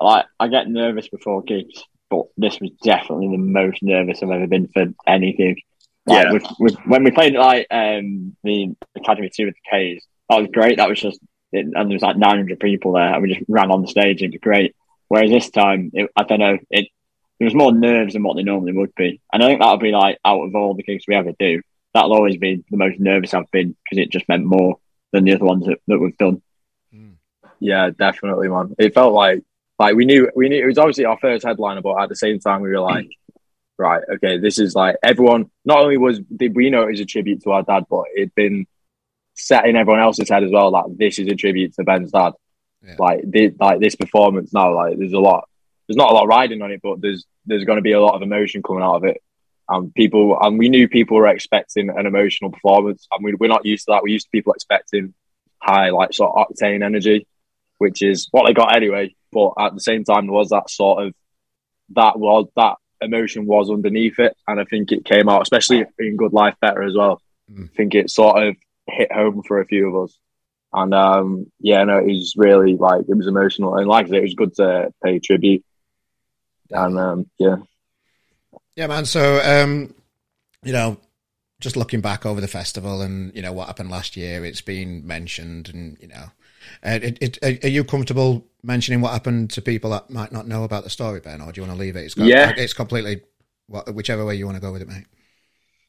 [0.00, 4.46] like I get nervous before gigs, but this was definitely the most nervous I've ever
[4.46, 5.56] been for anything.
[6.06, 6.32] Like, Yeah.
[6.32, 10.48] with, with, when we played like um, the Academy Two with the K's, that was
[10.52, 10.78] great.
[10.78, 11.20] That was just,
[11.52, 14.22] it, and there was like 900 people there, and we just ran on the stage.
[14.22, 14.74] It was great.
[15.08, 16.88] Whereas this time, it, I don't know, it
[17.38, 19.92] there was more nerves than what they normally would be, and I think that'll be
[19.92, 21.62] like out of all the gigs we ever do,
[21.94, 24.78] that'll always be the most nervous I've been because it just meant more
[25.12, 26.42] than the other ones that, that we've done.
[27.60, 28.74] Yeah, definitely, man.
[28.78, 29.42] It felt like
[29.78, 32.40] like we knew we knew it was obviously our first headliner, but at the same
[32.40, 33.08] time we were like,
[33.78, 35.50] right, okay, this is like everyone.
[35.64, 38.34] Not only was did we know it was a tribute to our dad, but it'd
[38.34, 38.66] been
[39.34, 40.70] set in everyone else's head as well.
[40.70, 42.32] Like this is a tribute to Ben's dad.
[42.84, 42.94] Yeah.
[42.98, 45.48] Like this, like this performance now, like there's a lot.
[45.86, 48.14] There's not a lot riding on it, but there's there's going to be a lot
[48.14, 49.22] of emotion coming out of it.
[49.70, 53.66] And people, and we knew people were expecting an emotional performance, and we, we're not
[53.66, 54.02] used to that.
[54.02, 55.14] We're used to people expecting
[55.60, 57.26] high, like sort of octane energy
[57.78, 59.14] which is what they got anyway.
[59.32, 61.14] But at the same time, there was that sort of
[61.90, 66.16] that was that emotion was underneath it, and I think it came out, especially in
[66.16, 67.22] Good Life Better as well.
[67.50, 67.70] Mm.
[67.70, 70.18] I think it sort of hit home for a few of us,
[70.72, 74.18] and um, yeah, no, it was really like it was emotional, and like I said,
[74.18, 75.64] it was good to pay tribute,
[76.70, 77.56] and um, yeah,
[78.76, 79.04] Yeah, man.
[79.06, 79.94] So, um,
[80.62, 80.98] you know,
[81.60, 85.06] just looking back over the festival and you know what happened last year, it's been
[85.06, 86.30] mentioned, and you know,
[86.84, 90.64] uh, it, it, are you comfortable mentioning what happened to people that might not know
[90.64, 92.04] about the story, Ben, or do you want to leave it?
[92.04, 92.52] It's got, Yeah.
[92.56, 93.22] it's completely
[93.92, 95.06] whichever way you want to go with it, mate.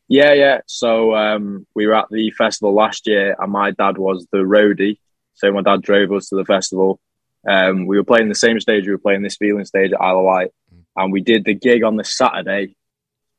[0.08, 0.60] Yeah, yeah.
[0.66, 4.98] So um, we were at the festival last year, and my dad was the roadie.
[5.36, 7.00] So my dad drove us to the festival.
[7.48, 8.86] Um, we were playing the same stage.
[8.86, 10.52] We were playing this feeling stage at Isle of Wight,
[10.96, 12.76] and we did the gig on the Saturday.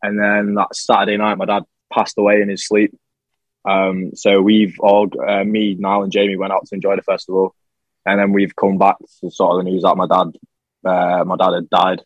[0.02, 2.96] And then that Saturday night, my dad passed away in his sleep.
[3.64, 7.54] Um, so we've all, uh, me, Niall, and Jamie went out to enjoy the festival,
[8.06, 10.36] and then we've come back to sort of the news that my dad,
[10.84, 12.02] uh, my dad had died,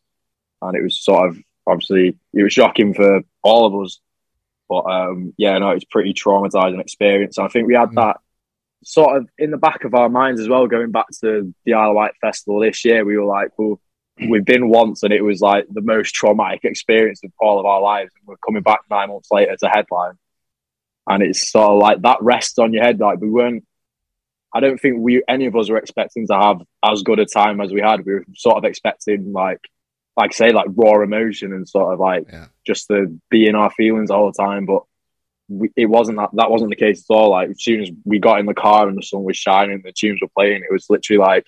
[0.63, 4.01] and it was sort of obviously it was shocking for all of us.
[4.69, 7.39] But um, yeah, no, it's pretty traumatizing experience.
[7.39, 7.97] And I think we had Mm.
[7.97, 8.17] that
[8.83, 10.67] sort of in the back of our minds as well.
[10.67, 13.81] Going back to the Isle of Wight festival this year, we were like, well,
[14.29, 17.81] we've been once, and it was like the most traumatic experience of all of our
[17.81, 18.13] lives.
[18.19, 20.15] And we're coming back nine months later to headline,
[21.07, 23.01] and it's sort of like that rests on your head.
[23.01, 23.65] Like we weren't
[24.55, 27.61] I don't think we any of us were expecting to have as good a time
[27.61, 28.05] as we had.
[28.07, 29.61] We were sort of expecting like
[30.17, 32.47] like say like raw emotion and sort of like Yeah.
[32.65, 34.65] just to be in our feelings all the time.
[34.65, 34.83] But
[35.49, 37.31] we, it wasn't that that wasn't the case at all.
[37.31, 39.93] Like as soon as we got in the car and the sun was shining, the
[39.93, 40.63] tunes were playing.
[40.63, 41.47] It was literally like,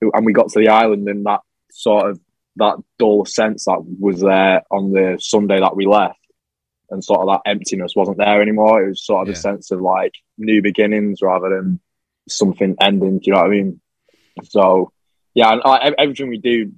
[0.00, 2.20] and we got to the island and that sort of
[2.56, 6.18] that dull sense that was there on the Sunday that we left,
[6.90, 8.84] and sort of that emptiness wasn't there anymore.
[8.84, 9.32] It was sort of Yeah.
[9.34, 11.80] a sense of like new beginnings rather than
[12.28, 13.18] something ending.
[13.18, 13.80] Do you know what I mean?
[14.44, 14.92] So
[15.34, 16.72] yeah, and I, everything we do,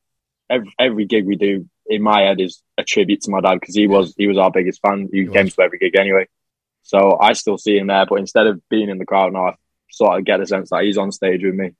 [0.50, 3.74] every, every gig we do in my head is a tribute to my dad because
[3.74, 5.08] he was he was our biggest fan.
[5.12, 5.54] He, He came was.
[5.54, 6.26] to every gig anyway.
[6.82, 9.54] So I still see him there, but instead of being in the crowd now, I
[9.90, 11.70] sort of get the sense that he's on stage with me,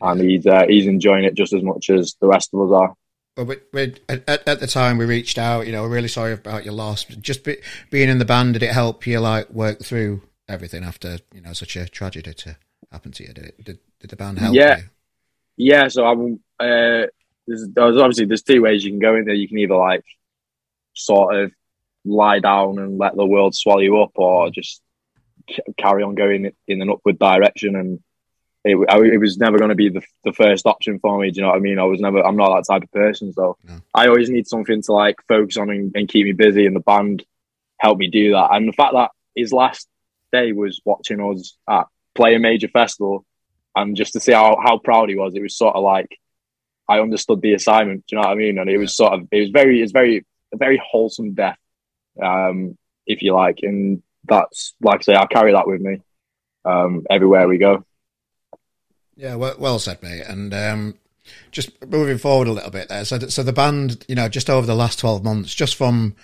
[0.00, 2.94] and he's uh, he's enjoying it just as much as the rest of us are.
[3.36, 6.32] But we, we, at, at the time we reached out, you know, we're really sorry
[6.32, 7.04] about your loss.
[7.04, 7.58] Just be,
[7.90, 11.52] being in the band, did it help you like work through everything after you know
[11.52, 12.56] such a tragedy to
[12.90, 13.32] happen to you?
[13.34, 14.78] Did it, did, did the band help Yeah.
[14.78, 14.84] you?
[15.58, 16.40] Yeah, so I'm.
[16.58, 17.06] Uh,
[17.46, 19.34] there's, there's obviously there's two ways you can go in there.
[19.34, 20.04] You can either like
[20.94, 21.52] sort of
[22.06, 24.80] lie down and let the world swallow you up, or just
[25.50, 27.76] c- carry on going in an upward direction.
[27.76, 28.00] And
[28.66, 31.30] it, I, it was never going to be the, the first option for me.
[31.30, 31.78] Do you know what I mean?
[31.78, 32.24] I was never.
[32.24, 33.80] I'm not that type of person, so No.
[33.94, 36.66] I always need something to like focus on and, and keep me busy.
[36.66, 37.24] And the band
[37.78, 38.48] helped me do that.
[38.52, 39.88] And the fact that his last
[40.32, 43.24] day was watching us at play a major festival
[43.76, 46.18] and just to see how, how proud he was, it was sort of like
[46.88, 48.06] I understood the assignment.
[48.06, 48.58] Do you know what I mean?
[48.58, 51.58] And it was sort of it was very it's very a very wholesome death,
[52.22, 56.00] um, if you like, and that's like I say, I carry that with me
[56.64, 57.84] um, everywhere we go.
[59.16, 60.24] Yeah, well, well said, mate.
[60.26, 60.94] And um,
[61.50, 63.04] just moving forward a little bit there.
[63.04, 66.14] So, so the band, you know, just over the last twelve months, just from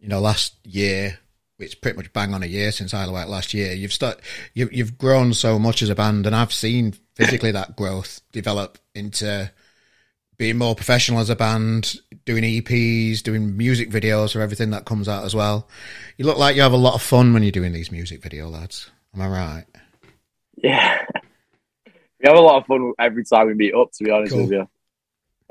[0.00, 1.18] you know last year,
[1.58, 4.20] which pretty much bang on a year since Isle of Wight last year, you've start,
[4.54, 8.78] you, you've grown so much as a band, and I've seen physically that growth develop
[8.94, 9.50] into
[10.38, 15.08] being more professional as a band, doing EPs, doing music videos for everything that comes
[15.08, 15.68] out as well.
[16.16, 18.48] You look like you have a lot of fun when you're doing these music video
[18.48, 18.88] lads.
[19.14, 19.64] Am I right?
[20.56, 21.04] Yeah,
[22.20, 23.92] we have a lot of fun every time we meet up.
[23.92, 24.42] To be honest Cool.
[24.42, 24.68] with you,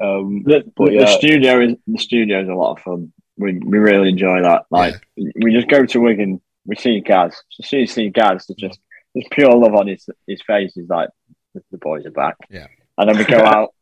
[0.01, 0.99] um, The, But the, yeah.
[1.01, 3.13] the studio is the studio is a lot of fun.
[3.37, 4.65] We we really enjoy that.
[4.69, 7.41] Like we just go to Wigan, we see Gaz.
[7.59, 8.79] As soon as you see Gaz, there's just
[9.13, 10.73] there's pure love on his his face.
[10.75, 11.09] He's like
[11.53, 12.35] the, the boys are back.
[12.49, 12.67] Yeah.
[12.97, 13.73] And then we go out,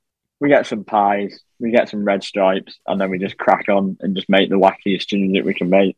[0.42, 3.98] we get some pies, we get some red stripes, and then we just crack on
[4.02, 5.98] and just make the wackiest tunes that we can make.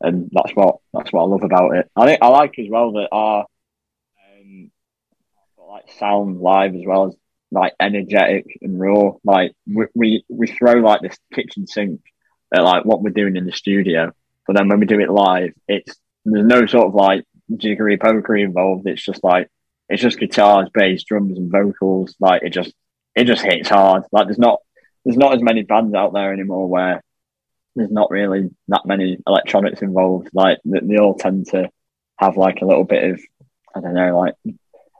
[0.00, 1.90] And that's what that's what I love about it.
[1.96, 3.46] I think I like as well that our
[4.40, 4.70] um,
[5.74, 7.16] like sound live as well as
[7.50, 9.12] like energetic and raw.
[9.24, 12.00] Like we we, we throw like this kitchen sink
[12.54, 14.12] at like what we're doing in the studio,
[14.46, 17.24] but then when we do it live, it's there's no sort of like
[17.56, 18.86] jiggery pokery involved.
[18.86, 19.48] It's just like
[19.88, 22.14] it's just guitars, bass, drums, and vocals.
[22.20, 22.72] Like it just
[23.16, 24.04] it just hits hard.
[24.12, 24.60] Like there's not
[25.04, 27.02] there's not as many bands out there anymore where
[27.74, 30.28] there's not really that many electronics involved.
[30.32, 31.68] Like they, they all tend to
[32.18, 33.20] have like a little bit of
[33.74, 34.34] I don't know, like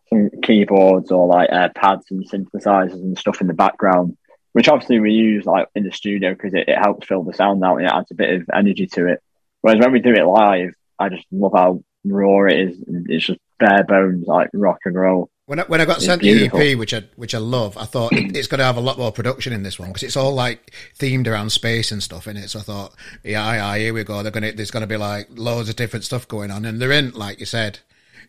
[0.08, 4.16] some keyboards or like uh, pads and synthesizers and stuff in the background,
[4.52, 7.64] which obviously we use like in the studio because it, it helps fill the sound
[7.64, 9.20] out and it adds a bit of energy to it.
[9.62, 12.78] Whereas when we do it live, I just love how raw it is.
[12.86, 15.30] and It's just bare bones, like rock and roll.
[15.46, 16.46] When I, when I got It's sent the.
[16.46, 18.96] EP, which I which I love, I thought it, it's going to have a lot
[18.96, 22.38] more production in this one because it's all like themed around space and stuff in
[22.38, 22.48] it.
[22.48, 24.22] So I thought, yeah, yeah, here we go.
[24.22, 26.92] They're gonna there's going to be like loads of different stuff going on, and they're
[26.92, 27.80] in like you said,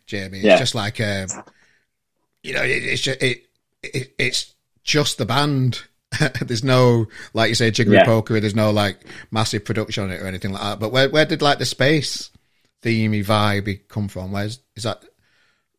[0.06, 0.38] Jamie.
[0.38, 0.58] It's Yeah.
[0.58, 1.28] just like um,
[2.46, 3.44] you know, it, it's just it,
[3.82, 5.82] it it's just the band.
[6.40, 8.04] there's no like you say jiggery Yeah.
[8.06, 8.40] pokery.
[8.40, 10.78] There's no like massive production on it or anything like that.
[10.80, 12.30] But where where did like the space
[12.82, 14.30] themey vibe come from?
[14.32, 15.02] Where's is that?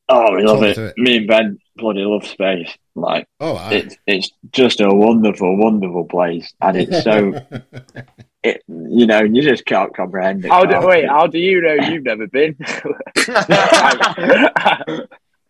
[0.09, 0.77] Oh, we love it.
[0.77, 0.97] it.
[0.97, 2.69] Me and Ben bloody love space.
[2.95, 3.73] Like Oh, aye.
[3.75, 7.33] it's it's just a wonderful, wonderful place, and it's so
[8.43, 10.51] it you know you just can't comprehend it.
[10.51, 12.55] how do, wait, how do you know you've never been?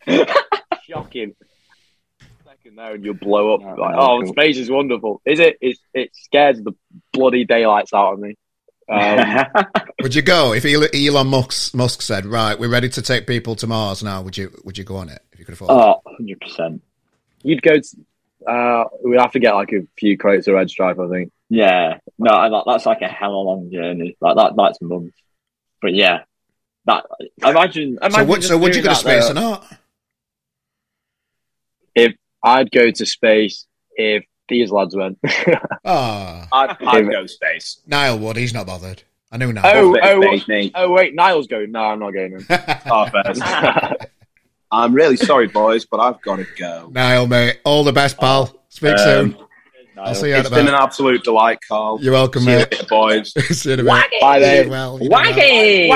[2.68, 2.76] Shocking.
[2.76, 3.61] There, and you'll blow up.
[3.61, 4.34] No, like, no, oh, cool.
[4.34, 5.22] space is wonderful.
[5.26, 5.57] Is it?
[5.61, 6.74] It it scares the
[7.13, 8.36] bloody daylights out of me.
[8.89, 9.45] Um,
[10.01, 13.55] Would you go if Elon Elon Musk, Musk said, "Right, we're ready to take people
[13.55, 14.22] to Mars now"?
[14.22, 15.72] Would you Would you go on it if you could afford?
[15.72, 15.74] it?
[15.74, 16.82] oh, 100 percent.
[17.43, 17.76] you'd go.
[17.76, 21.32] To, uh, we'd have to get like a few crates of red stripe, I think.
[21.49, 24.15] Yeah, no, and that, that's like a hell of a long journey.
[24.22, 25.18] Like that, that's months.
[25.82, 26.24] But yeah,
[26.86, 27.05] that
[27.43, 27.97] imagine.
[28.01, 29.32] So, imagine would, just so would you go to space there.
[29.32, 29.78] or not?
[32.43, 33.65] I'd go to space
[33.95, 35.17] if these lads went.
[35.85, 37.81] Ah, I'd, I'd go space.
[37.88, 38.35] Niall would.
[38.38, 39.03] He's not bothered.
[39.31, 39.93] I knew Oh, Niall.
[39.93, 40.71] Bit oh, space, me.
[40.75, 41.71] oh, wait, Niall's going.
[41.71, 42.33] No, I'm not going.
[42.33, 42.41] In.
[42.41, 43.41] Half first.
[44.71, 46.89] I'm really sorry, boys, but I've got to go.
[46.91, 48.53] Niall, mate, all the best, pal.
[48.69, 48.97] Speak Um,
[49.33, 49.38] soon.
[49.97, 51.99] I'll see you at It's the been an absolute delight, Carl.
[52.01, 52.71] You're welcome, See you mate.
[52.71, 53.31] later, boys.
[53.57, 54.11] see you in a bit.
[54.21, 54.69] Bye, then.
[54.69, 55.17] Well, you know.
[55.17, 55.89] Waggy!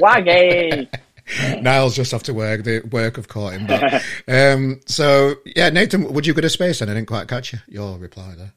[0.00, 0.88] Waggy.
[1.40, 1.62] Waggy!
[1.62, 2.64] Niall's just off to work.
[2.64, 3.66] The work have caught him.
[3.66, 6.80] But, um, so yeah, Nathan, would you go to space?
[6.80, 7.58] And I didn't quite catch you.
[7.68, 8.52] Your reply there.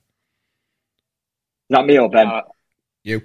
[1.69, 2.27] Not me or Ben?
[2.27, 2.41] Uh,
[3.03, 3.21] You.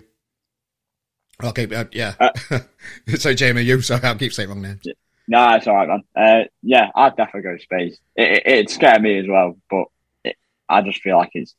[1.42, 2.14] Okay, uh, yeah.
[2.20, 2.60] Uh,
[3.16, 3.80] so Jamie, you.
[3.80, 4.82] So I'll keep saying wrong names.
[5.26, 6.02] Nah, it's all right, man.
[6.14, 7.98] Uh, yeah, I'd definitely go to space.
[8.14, 9.84] It, it, it'd scare me as well, but
[10.22, 10.36] it,
[10.68, 11.54] I just feel like it's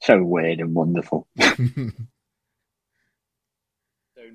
[0.00, 1.26] so weird and wonderful.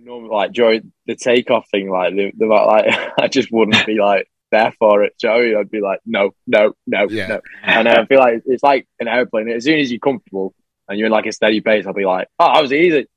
[0.07, 2.85] So normal, like during the takeoff thing, like the, the like
[3.19, 5.13] I just wouldn't be like there for it.
[5.19, 5.57] Do you know what I mean?
[5.57, 7.27] I'd be like, no, no, no, Yeah.
[7.27, 7.41] no.
[7.63, 9.49] And I feel like it's like an airplane.
[9.49, 10.53] As soon as you're comfortable
[10.87, 13.07] and you're in like a steady pace, I'll be like, oh, that was easy.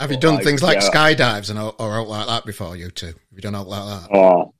[0.00, 0.90] Have you done Like, things like yeah.
[0.90, 2.76] skydives and or, or out like that before?
[2.76, 3.06] You two.
[3.06, 4.10] Have you done out like that?
[4.12, 4.54] Oh,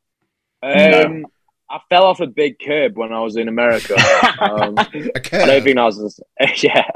[0.62, 1.26] Um,
[1.70, 3.94] I fell off a big curb when I was in America.
[4.38, 5.46] um, I Okay.
[5.46, 6.20] don't think I was.
[6.62, 6.90] yeah,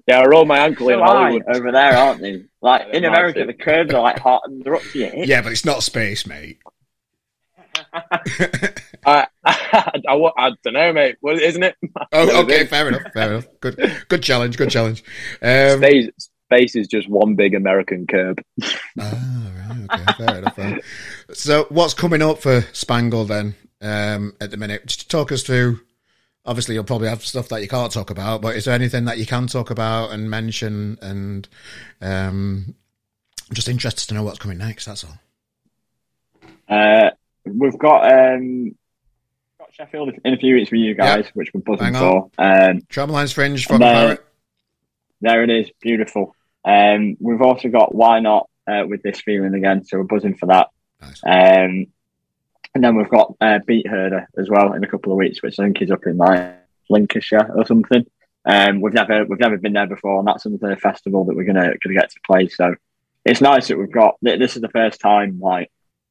[0.06, 0.20] yeah.
[0.20, 1.56] I rolled my ankle in so high Hollywood.
[1.56, 2.44] over there, aren't they?
[2.60, 5.28] Like in America, the curves are like hot and they're up to your hips.
[5.28, 6.58] Yeah, but it's not space, mate.
[9.04, 11.16] I, I, wa- I don't know, mate.
[11.20, 11.76] Well, isn't it?
[12.12, 13.02] Oh, okay, fair enough.
[13.12, 13.46] Fair enough.
[13.60, 14.56] Good, good challenge.
[14.56, 15.02] Good challenge.
[15.40, 16.08] Um, Space,
[16.46, 18.40] space is just one big American curb.
[19.00, 20.56] Ah, right, okay, fair enough.
[20.56, 20.80] Then.
[21.32, 23.54] So, what's coming up for Spangle then?
[23.80, 25.80] Um, at the minute, just talk us through.
[26.44, 29.18] Obviously, you'll probably have stuff that you can't talk about, but is there anything that
[29.18, 30.98] you can talk about and mention?
[31.00, 31.48] And
[32.00, 32.74] um,
[33.48, 34.86] I'm just interested to know what's coming next.
[34.86, 35.18] That's all.
[36.68, 37.10] Uh,
[37.44, 38.74] we've got um,
[39.58, 42.30] got Sheffield in a few weeks for you guys, which we're buzzing for.
[42.38, 44.18] Um, Tramlines Fringe from then-
[45.20, 46.34] there it is, beautiful.
[46.64, 50.46] Um, we've also got Y Not uh, with this feeling again, so we're buzzing for
[50.46, 50.70] that.
[51.00, 51.20] Nice.
[51.24, 51.86] Um,
[52.74, 55.58] and then we've got uh, Beat Herder as well in a couple of weeks, which
[55.58, 56.54] I think is up in like
[56.90, 58.04] Lincolnshire or something.
[58.44, 61.72] Um, we've never we've never been there before, and that's another festival that we're gonna
[61.82, 62.48] gonna get to play.
[62.48, 62.74] So
[63.24, 64.16] it's nice that we've got.
[64.22, 65.70] This is the first time like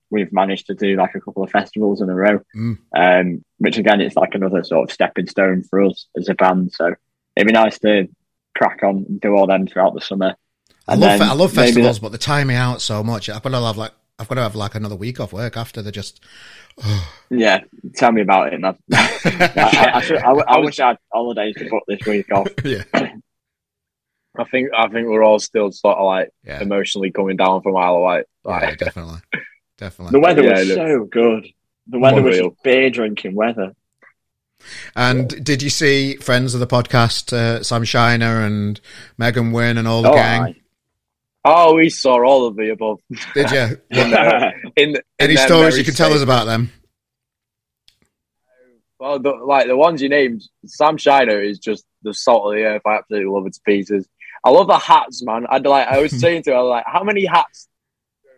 [0.10, 2.78] we've managed to do like a couple of festivals in a row, Mm.
[2.96, 6.72] um, which again it's like another sort of stepping stone for us as a band.
[6.74, 6.94] So
[7.36, 8.08] it'd be nice to
[8.58, 10.36] crack on and do all them throughout the summer.
[10.88, 13.30] I And love I love festivals, but they tie me out so much.
[13.30, 15.82] I've got to have like I've got to have like another week off work after.
[15.82, 16.20] They're just
[17.30, 17.62] Yeah,
[17.96, 18.78] tell me about it, man.
[18.94, 22.48] I, I, I, should, I, I wish I had holidays to put this week off.
[22.64, 27.62] yeah, I think I think we're all still sort of like yeah, emotionally coming down
[27.62, 28.26] from Isle of Wight.
[28.46, 29.20] yeah, Like, definitely,
[29.78, 30.12] definitely.
[30.14, 31.48] The weather Yeah, was so good.
[31.88, 32.52] The weather was Unreal.
[32.52, 33.74] just beer drinking weather.
[34.96, 38.80] And did you see friends of the podcast, uh, Sam Shiner and
[39.18, 40.42] Megan Wynn and all the Oh, gang?
[40.44, 40.61] aye.
[41.46, 43.00] Oh, we saw all of the above.
[43.34, 43.82] Did you?
[43.90, 46.72] In, in, in Any stories you can tell us about them?
[49.00, 52.66] Well, the, like the ones you named, Sam Shiner is just the salt of the
[52.66, 52.84] earth.
[52.86, 54.08] I absolutely love it to pieces.
[54.44, 55.46] I love the hats, man.
[55.50, 55.88] I'd like.
[55.88, 57.68] I was saying to her, like, how many hats?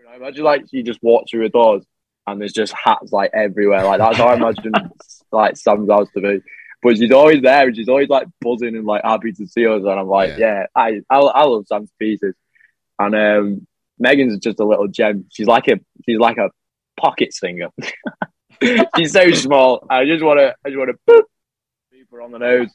[0.10, 1.84] I imagine like you just walk through the doors
[2.28, 3.84] and there's just hats like everywhere.
[3.84, 4.72] Like that's how I imagine
[5.32, 6.42] like Sam's house to be.
[6.82, 9.82] But she's always there and she's always like buzzing and like happy to see us.
[9.82, 12.36] And I'm like, yeah, I, I I love Sam to pieces.
[13.00, 13.68] And um,
[14.00, 15.26] Megan's just a little gem.
[15.32, 16.50] She's like a she's like a
[17.00, 17.70] pocket singer.
[18.98, 19.86] she's so small.
[19.90, 21.24] I just want to I just want to boop,
[21.92, 22.70] beep her on the nose.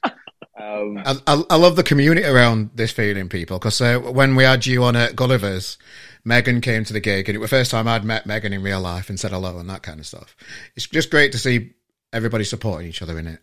[0.61, 4.43] Um, I, I, I love the community around this feeling, people, because uh, when we
[4.43, 5.79] had you on at Gulliver's,
[6.25, 8.62] Megan came to the gig, and it was the first time I'd met Megan in
[8.62, 10.35] real life and said hello and that kind of stuff.
[10.75, 11.75] It's just great to see
[12.12, 13.39] everybody supporting each other in it.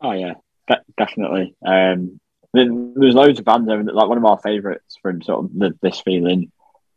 [0.00, 0.34] Oh yeah,
[0.68, 1.54] de- definitely.
[1.64, 2.18] Um, there-
[2.52, 3.94] there's loads of bands over there.
[3.94, 6.50] Like one of our favourites from sort of the, this feeling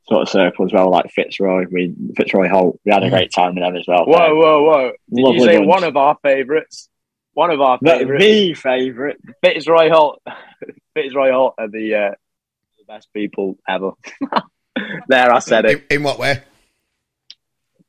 [0.07, 1.65] sort of circle as well, like Fitzroy.
[1.71, 2.79] We Fitzroy Holt.
[2.85, 4.05] We had a great time with them as well.
[4.05, 4.91] whoa, whoa, whoa!
[5.13, 5.67] Did Lovely you say bunch.
[5.67, 6.89] one of our favourites?
[7.33, 8.23] One of our The, favourites.
[8.25, 9.17] the favourite.
[9.43, 10.21] Fitzroy Holt.
[10.95, 12.11] Fitzroy Holt are the uh,
[12.77, 13.91] the best people ever.
[15.07, 15.85] there, I said it.
[15.89, 16.41] In, in what way?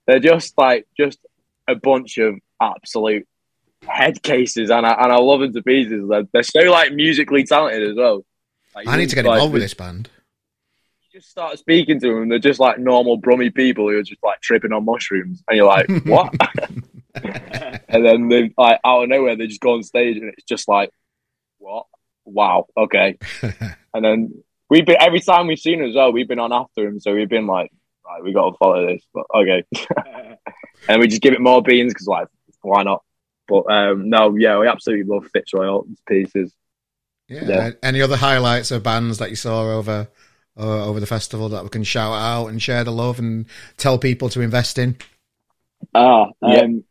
[0.07, 1.19] They're just like just
[1.67, 3.27] a bunch of absolute
[3.87, 6.09] head cases, and I and I love them to pieces.
[6.09, 8.25] They're, they're so like musically talented as well.
[8.75, 10.11] Like, I need to get like, involved with this band.
[11.03, 14.23] You just start speaking to them, they're just like normal brummy people who are just
[14.23, 16.35] like tripping on mushrooms, and you're like, what?
[17.89, 20.69] and then they like out of nowhere they just go on stage, and it's just
[20.69, 20.91] like,
[21.59, 21.87] what?
[22.25, 23.19] Wow, okay.
[23.43, 26.99] and then we've been every time we've seen as well, we've been on after him,
[26.99, 27.71] so we've been like,
[28.05, 29.65] right, we got to follow this, but okay.
[30.89, 32.29] and we just give it more beans because like,
[32.63, 33.03] why not?
[33.47, 36.53] But um, no, yeah, we absolutely love Fitzroy Alton's pieces.
[37.29, 37.45] Yeah.
[37.45, 37.71] Yeah.
[37.83, 40.09] Any other highlights of bands that you saw over
[40.59, 43.99] uh, over the festival that we can shout out and share the love and tell
[43.99, 44.97] people to invest in?
[45.95, 46.61] Ah, Yeah.
[46.61, 46.85] um,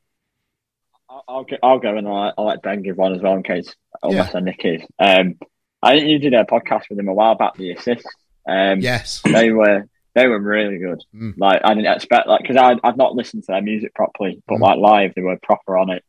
[1.09, 1.55] I'll, I'll go.
[1.63, 4.39] I'll go and I'll, I'll let Ben give one as well in case unless I
[4.39, 4.81] nick his.
[4.99, 5.37] Um,
[5.81, 7.55] I think you did a podcast with him a while back.
[7.55, 8.07] The assist.
[8.47, 9.21] Um, Yes.
[9.23, 11.01] they were they were really good.
[11.15, 11.33] Mm.
[11.37, 14.57] Like I didn't expect like because I I'd not listened to their music properly, but
[14.57, 14.61] Mm.
[14.61, 16.03] like live they were proper on it.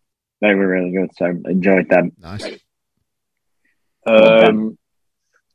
[0.45, 2.13] They were really good, so enjoyed them.
[2.21, 2.47] Nice.
[4.07, 4.77] Um,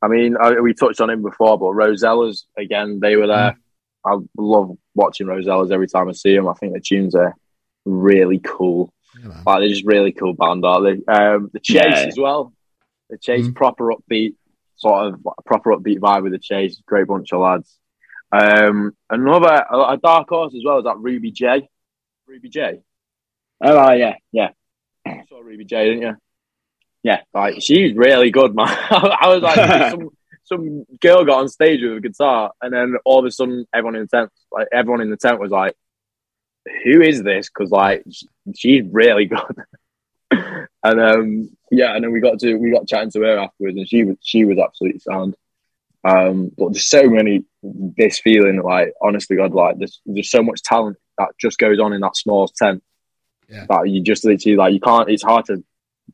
[0.02, 3.56] I mean, I, we touched on him before, but Rosellas again, they were there.
[4.04, 6.48] I love watching Rosellas every time I see them.
[6.48, 7.36] I think the tunes are
[7.86, 8.92] really cool.
[9.22, 9.44] Yeah.
[9.46, 11.14] Like they're just really cool band, aren't they?
[11.14, 12.06] Um, the Chase Yeah.
[12.08, 12.52] as well.
[13.12, 13.56] The Chase, Mhm.
[13.56, 14.34] proper upbeat,
[14.78, 16.82] sort of proper upbeat vibe with the Chase.
[16.84, 17.78] Great bunch of lads.
[18.32, 21.70] Um, another a, a dark horse as well is that Ruby J.
[22.28, 22.82] Ruby J.
[23.62, 24.50] Oh uh, yeah, yeah.
[25.30, 26.16] Saw Ruby J, didn't you?
[27.04, 27.22] Yeah.
[27.36, 28.68] Like she's really good, man.
[28.90, 30.10] I was like, some
[30.46, 33.96] some girl got on stage with a guitar, and then all of a sudden, everyone
[33.96, 35.76] in the tent, like everyone in the tent, was like,
[36.84, 38.04] "Who is this?" Because like
[38.56, 39.56] she's really good.
[40.32, 43.88] and um, yeah, and then we got to we got chatting to her afterwards, and
[43.88, 45.36] she was she was absolutely sound.
[46.04, 50.64] Um, but there's so many this feeling like honestly, God, like there's there's so much
[50.64, 52.82] talent that just goes on in that small tent.
[53.50, 53.66] Yeah.
[53.68, 55.10] That you just literally like you can't.
[55.10, 55.64] It's hard to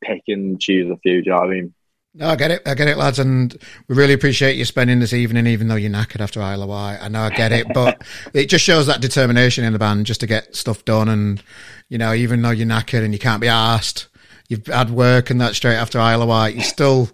[0.02, 1.22] pick and choose a few.
[1.22, 1.74] Do you know what I mean?
[2.18, 2.62] No, I get it.
[2.66, 3.20] I get it, lads.
[3.20, 3.54] And
[3.90, 7.00] we really appreciate you spending this evening, even though you're knackered after Isle of Wight.
[7.02, 8.02] I know I get it, but
[8.34, 11.10] it just shows that determination in the band just to get stuff done.
[11.10, 11.44] And,
[11.90, 14.08] you know, even though you're knackered and you can't be asked,
[14.48, 17.10] you've had work and that straight after Isle of Wight, you still,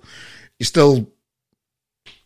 [0.60, 1.10] you're still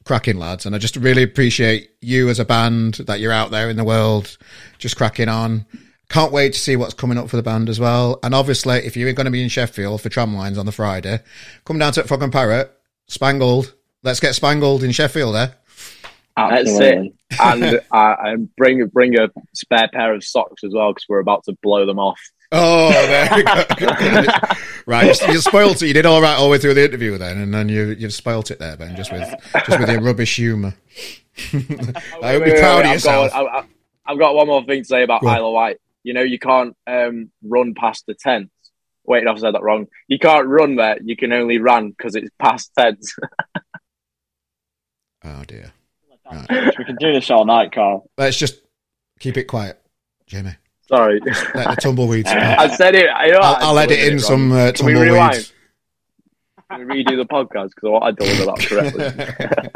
[0.03, 0.65] cracking, lads.
[0.65, 3.85] And I just really appreciate you as a band that you're out there in the
[3.85, 4.37] world,
[4.79, 5.65] just cracking on.
[6.09, 8.19] Can't wait to see what's coming up for the band as well.
[8.21, 11.19] And obviously, if you're going to be in Sheffield for Tramlines on the Friday,
[11.65, 12.71] come down to Frog and Parrot,
[13.07, 13.73] Spangled.
[14.03, 15.47] Let's get Spangled in Sheffield eh?
[15.47, 15.55] there.
[16.35, 17.13] That's it.
[17.41, 21.43] And uh, and bring bring a spare pair of socks as well because we're about
[21.45, 22.19] to blow them off.
[22.51, 23.63] Oh, there we go.
[24.85, 25.87] right, you, you spoilt it.
[25.87, 28.09] You did all right all the way through the interview then, and then you you
[28.09, 29.27] spoilt it there, Ben, just with
[29.65, 30.75] just with your rubbish humour.
[31.37, 33.31] I hope Wait, you're wait, proud wait, of I've yourself.
[33.31, 33.65] Got, I, I-
[34.07, 35.75] I've got one more thing to say about Go on.
[36.05, 36.13] Isle of Wight.
[36.13, 38.51] You know, you can't um, run past the tents.
[39.05, 39.87] Wait, no, I said that wrong.
[40.07, 40.97] You can't run there.
[41.03, 43.15] You can only run because it's past tents.
[45.23, 45.71] oh dear.
[46.79, 48.09] we can do this all night, Carl.
[48.17, 48.61] Let's just
[49.19, 49.79] keep it quiet,
[50.25, 50.55] Jamie.
[50.87, 52.29] Sorry, Let the tumbleweeds.
[52.29, 53.09] I said it.
[53.09, 54.67] I know I'll, I I'll edit delivered in some wrong.
[54.67, 55.51] uh, Can we rewind?
[56.71, 59.69] Can we redo the podcast because I delivered that correctly.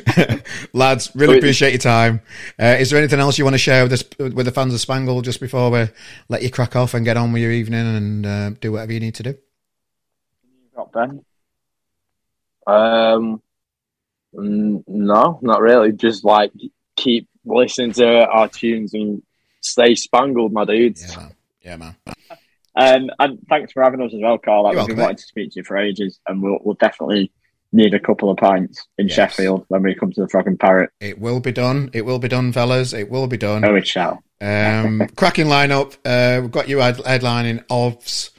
[0.72, 1.38] Lads, really Wait.
[1.38, 2.20] appreciate your time.
[2.60, 4.80] Uh, is there anything else you want to share with us, with the fans of
[4.80, 5.86] Spangle just before we
[6.28, 9.00] let you crack off and get on with your evening and uh, do whatever you
[9.00, 9.34] need to do?
[10.74, 11.24] Got Ben.
[12.66, 13.42] Um,
[14.32, 15.92] no, not really.
[15.92, 16.52] Just like
[16.96, 19.22] keep listening to our tunes and
[19.60, 21.04] stay spangled, my dudes.
[21.08, 21.34] Yeah, man.
[21.62, 21.96] Yeah, man.
[22.74, 24.64] Um, and thanks for having us as well, Carl.
[24.64, 27.30] Like, we've been welcome, wanting to speak to you for ages, and we'll, we'll definitely
[27.72, 29.16] need a couple of pints in Yes.
[29.16, 30.90] Sheffield when we come to the Frog and Parrot.
[31.00, 31.90] It will be done.
[31.92, 32.92] It will be done, fellas.
[32.92, 33.64] It will be done.
[33.64, 34.22] Oh, it shall.
[34.40, 35.96] Um, cracking lineup.
[36.04, 38.30] Uh, we've got you head- headlining OVS.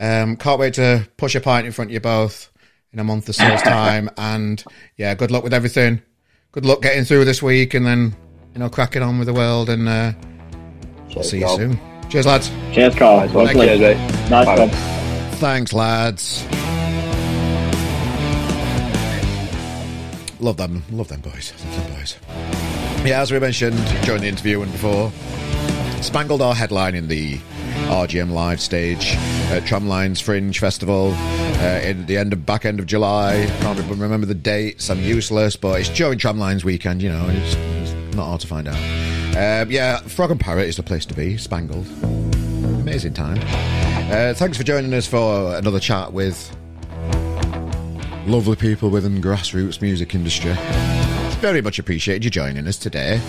[0.00, 2.50] Um, can't wait to push a pint in front of you both
[2.92, 4.10] in a month or so's time.
[4.18, 4.62] And
[4.96, 6.02] yeah, good luck with everything.
[6.50, 8.14] Good luck getting through this week and then,
[8.52, 9.70] you know, cracking on with the world.
[9.70, 10.12] And uh,
[11.16, 11.56] I'll see you Carl.
[11.56, 11.80] soon.
[12.10, 12.50] Cheers, lads.
[12.72, 13.26] Cheers, Carl.
[13.28, 13.54] Lovely.
[13.66, 14.30] Cheers, mate.
[14.30, 14.58] Nice Bye.
[14.58, 14.68] one.
[15.38, 16.44] Thanks, lads.
[20.42, 20.82] Love them.
[20.90, 21.52] Love them boys.
[21.64, 22.16] Love them boys.
[23.06, 25.12] Yeah, as we mentioned during the interview and before,
[26.02, 27.38] Spangled are headlining the
[27.88, 29.14] RGM live stage
[29.52, 33.46] at Tramlines Fringe Festival uh, in the end of back end of July.
[33.60, 34.90] Can't re- remember the dates.
[34.90, 37.02] I'm useless, but it's during Tramlines weekend.
[37.02, 38.74] You know, it's, it's not hard to find out.
[39.36, 41.36] Um, yeah, Frog and Parrot is the place to be.
[41.36, 41.86] Spangled,
[42.80, 43.38] amazing time.
[44.10, 46.56] Uh, thanks for joining us for another chat with
[48.26, 50.54] lovely people within grassroots music industry.
[51.40, 53.20] Very much appreciated you joining us today.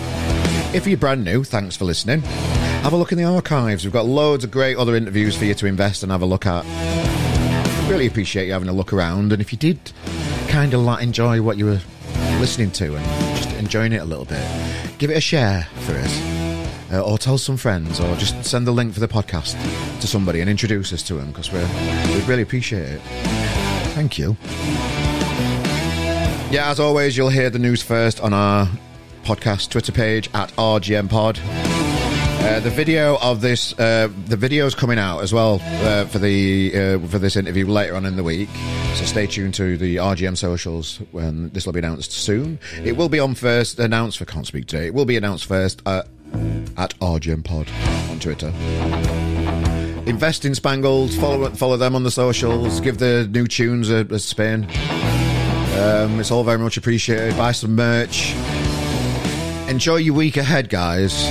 [0.72, 2.20] If you're brand new, thanks for listening.
[2.20, 3.84] Have a look in the archives.
[3.84, 6.46] We've got loads of great other interviews for you to invest and have a look
[6.46, 6.64] at.
[7.90, 9.32] Really appreciate you having a look around.
[9.32, 9.92] And if you did
[10.48, 11.80] kind of like enjoy what you were
[12.38, 14.44] listening to and just enjoying it a little bit,
[14.98, 16.20] give it a share for us.
[16.92, 19.60] Uh, or tell some friends, or just send the link for the podcast
[20.00, 21.58] to somebody and introduce us to them because we
[22.14, 23.00] we really appreciate it.
[23.94, 24.36] Thank you.
[26.52, 28.68] Yeah, as always, you'll hear the news first on our
[29.22, 31.38] podcast Twitter page at RGM Pod.
[32.44, 36.72] Uh, the video of this, uh, the video's coming out as well uh, for the
[36.74, 38.48] uh, for this interview later on in the week.
[38.94, 42.58] So stay tuned to the RGM socials when this will be announced soon.
[42.82, 44.88] It will be on first announced for can't speak today.
[44.88, 46.02] It will be announced first uh,
[46.76, 47.68] at RGM Pod
[48.10, 49.33] on Twitter.
[50.06, 51.12] Invest in Spangled.
[51.14, 52.80] Follow follow them on the socials.
[52.80, 54.64] Give the new tunes a, a spin.
[54.64, 57.36] Um, it's all very much appreciated.
[57.36, 58.34] Buy some merch.
[59.68, 61.26] Enjoy your week ahead, guys.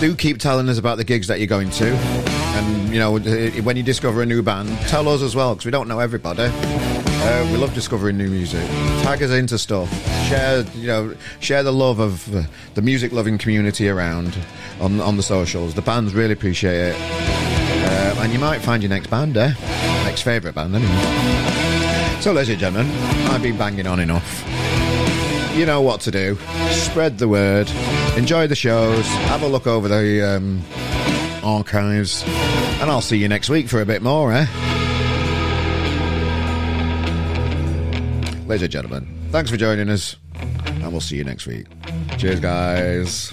[0.00, 1.86] Do keep telling us about the gigs that you're going to.
[1.86, 5.70] And, you know, when you discover a new band, tell us as well, because we
[5.70, 6.50] don't know everybody.
[6.50, 8.66] Uh, we love discovering new music.
[9.02, 9.90] Tag us into stuff.
[10.28, 12.42] Share, you know, share the love of uh,
[12.74, 14.36] the music loving community around
[14.80, 15.74] on on the socials.
[15.74, 16.96] The bands really appreciate it,
[18.06, 19.52] uh, and you might find your next band, eh?
[20.04, 22.20] Next favourite band, anyway.
[22.20, 22.90] So, ladies and gentlemen,
[23.28, 24.44] I've been banging on enough.
[25.56, 26.38] You know what to do.
[26.70, 27.70] Spread the word.
[28.16, 29.06] Enjoy the shows.
[29.06, 30.62] Have a look over the um,
[31.42, 32.22] archives,
[32.80, 34.46] and I'll see you next week for a bit more, eh?
[38.46, 40.16] Ladies and gentlemen, thanks for joining us,
[40.66, 41.66] and we'll see you next week.
[42.16, 43.32] Cheers, guys.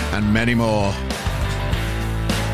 [0.11, 0.91] and many more.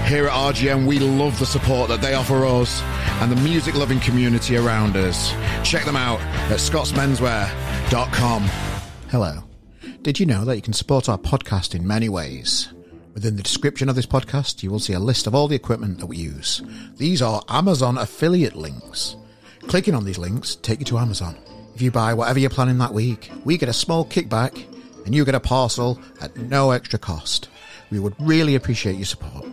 [0.07, 2.81] Here at RGM, we love the support that they offer us
[3.21, 5.31] and the music loving community around us.
[5.69, 8.43] Check them out at scottsmenswear.com.
[9.09, 9.43] Hello.
[10.03, 12.69] Did you know that you can support our podcast in many ways?
[13.13, 15.99] Within the description of this podcast, you will see a list of all the equipment
[15.99, 16.61] that we use.
[16.95, 19.17] These are Amazon affiliate links.
[19.61, 21.35] Clicking on these links take you to Amazon.
[21.75, 24.65] If you buy whatever you're planning that week, we get a small kickback
[25.07, 27.47] and you get a parcel at no extra cost.
[27.89, 29.45] We would really appreciate your support.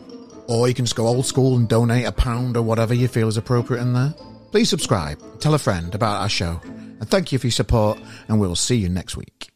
[0.49, 3.29] Or you can just go old school and donate a pound or whatever you feel
[3.29, 4.13] is appropriate in there.
[4.51, 7.99] Please subscribe, tell a friend about our show, and thank you for your support,
[8.29, 9.54] and we'll see you next week.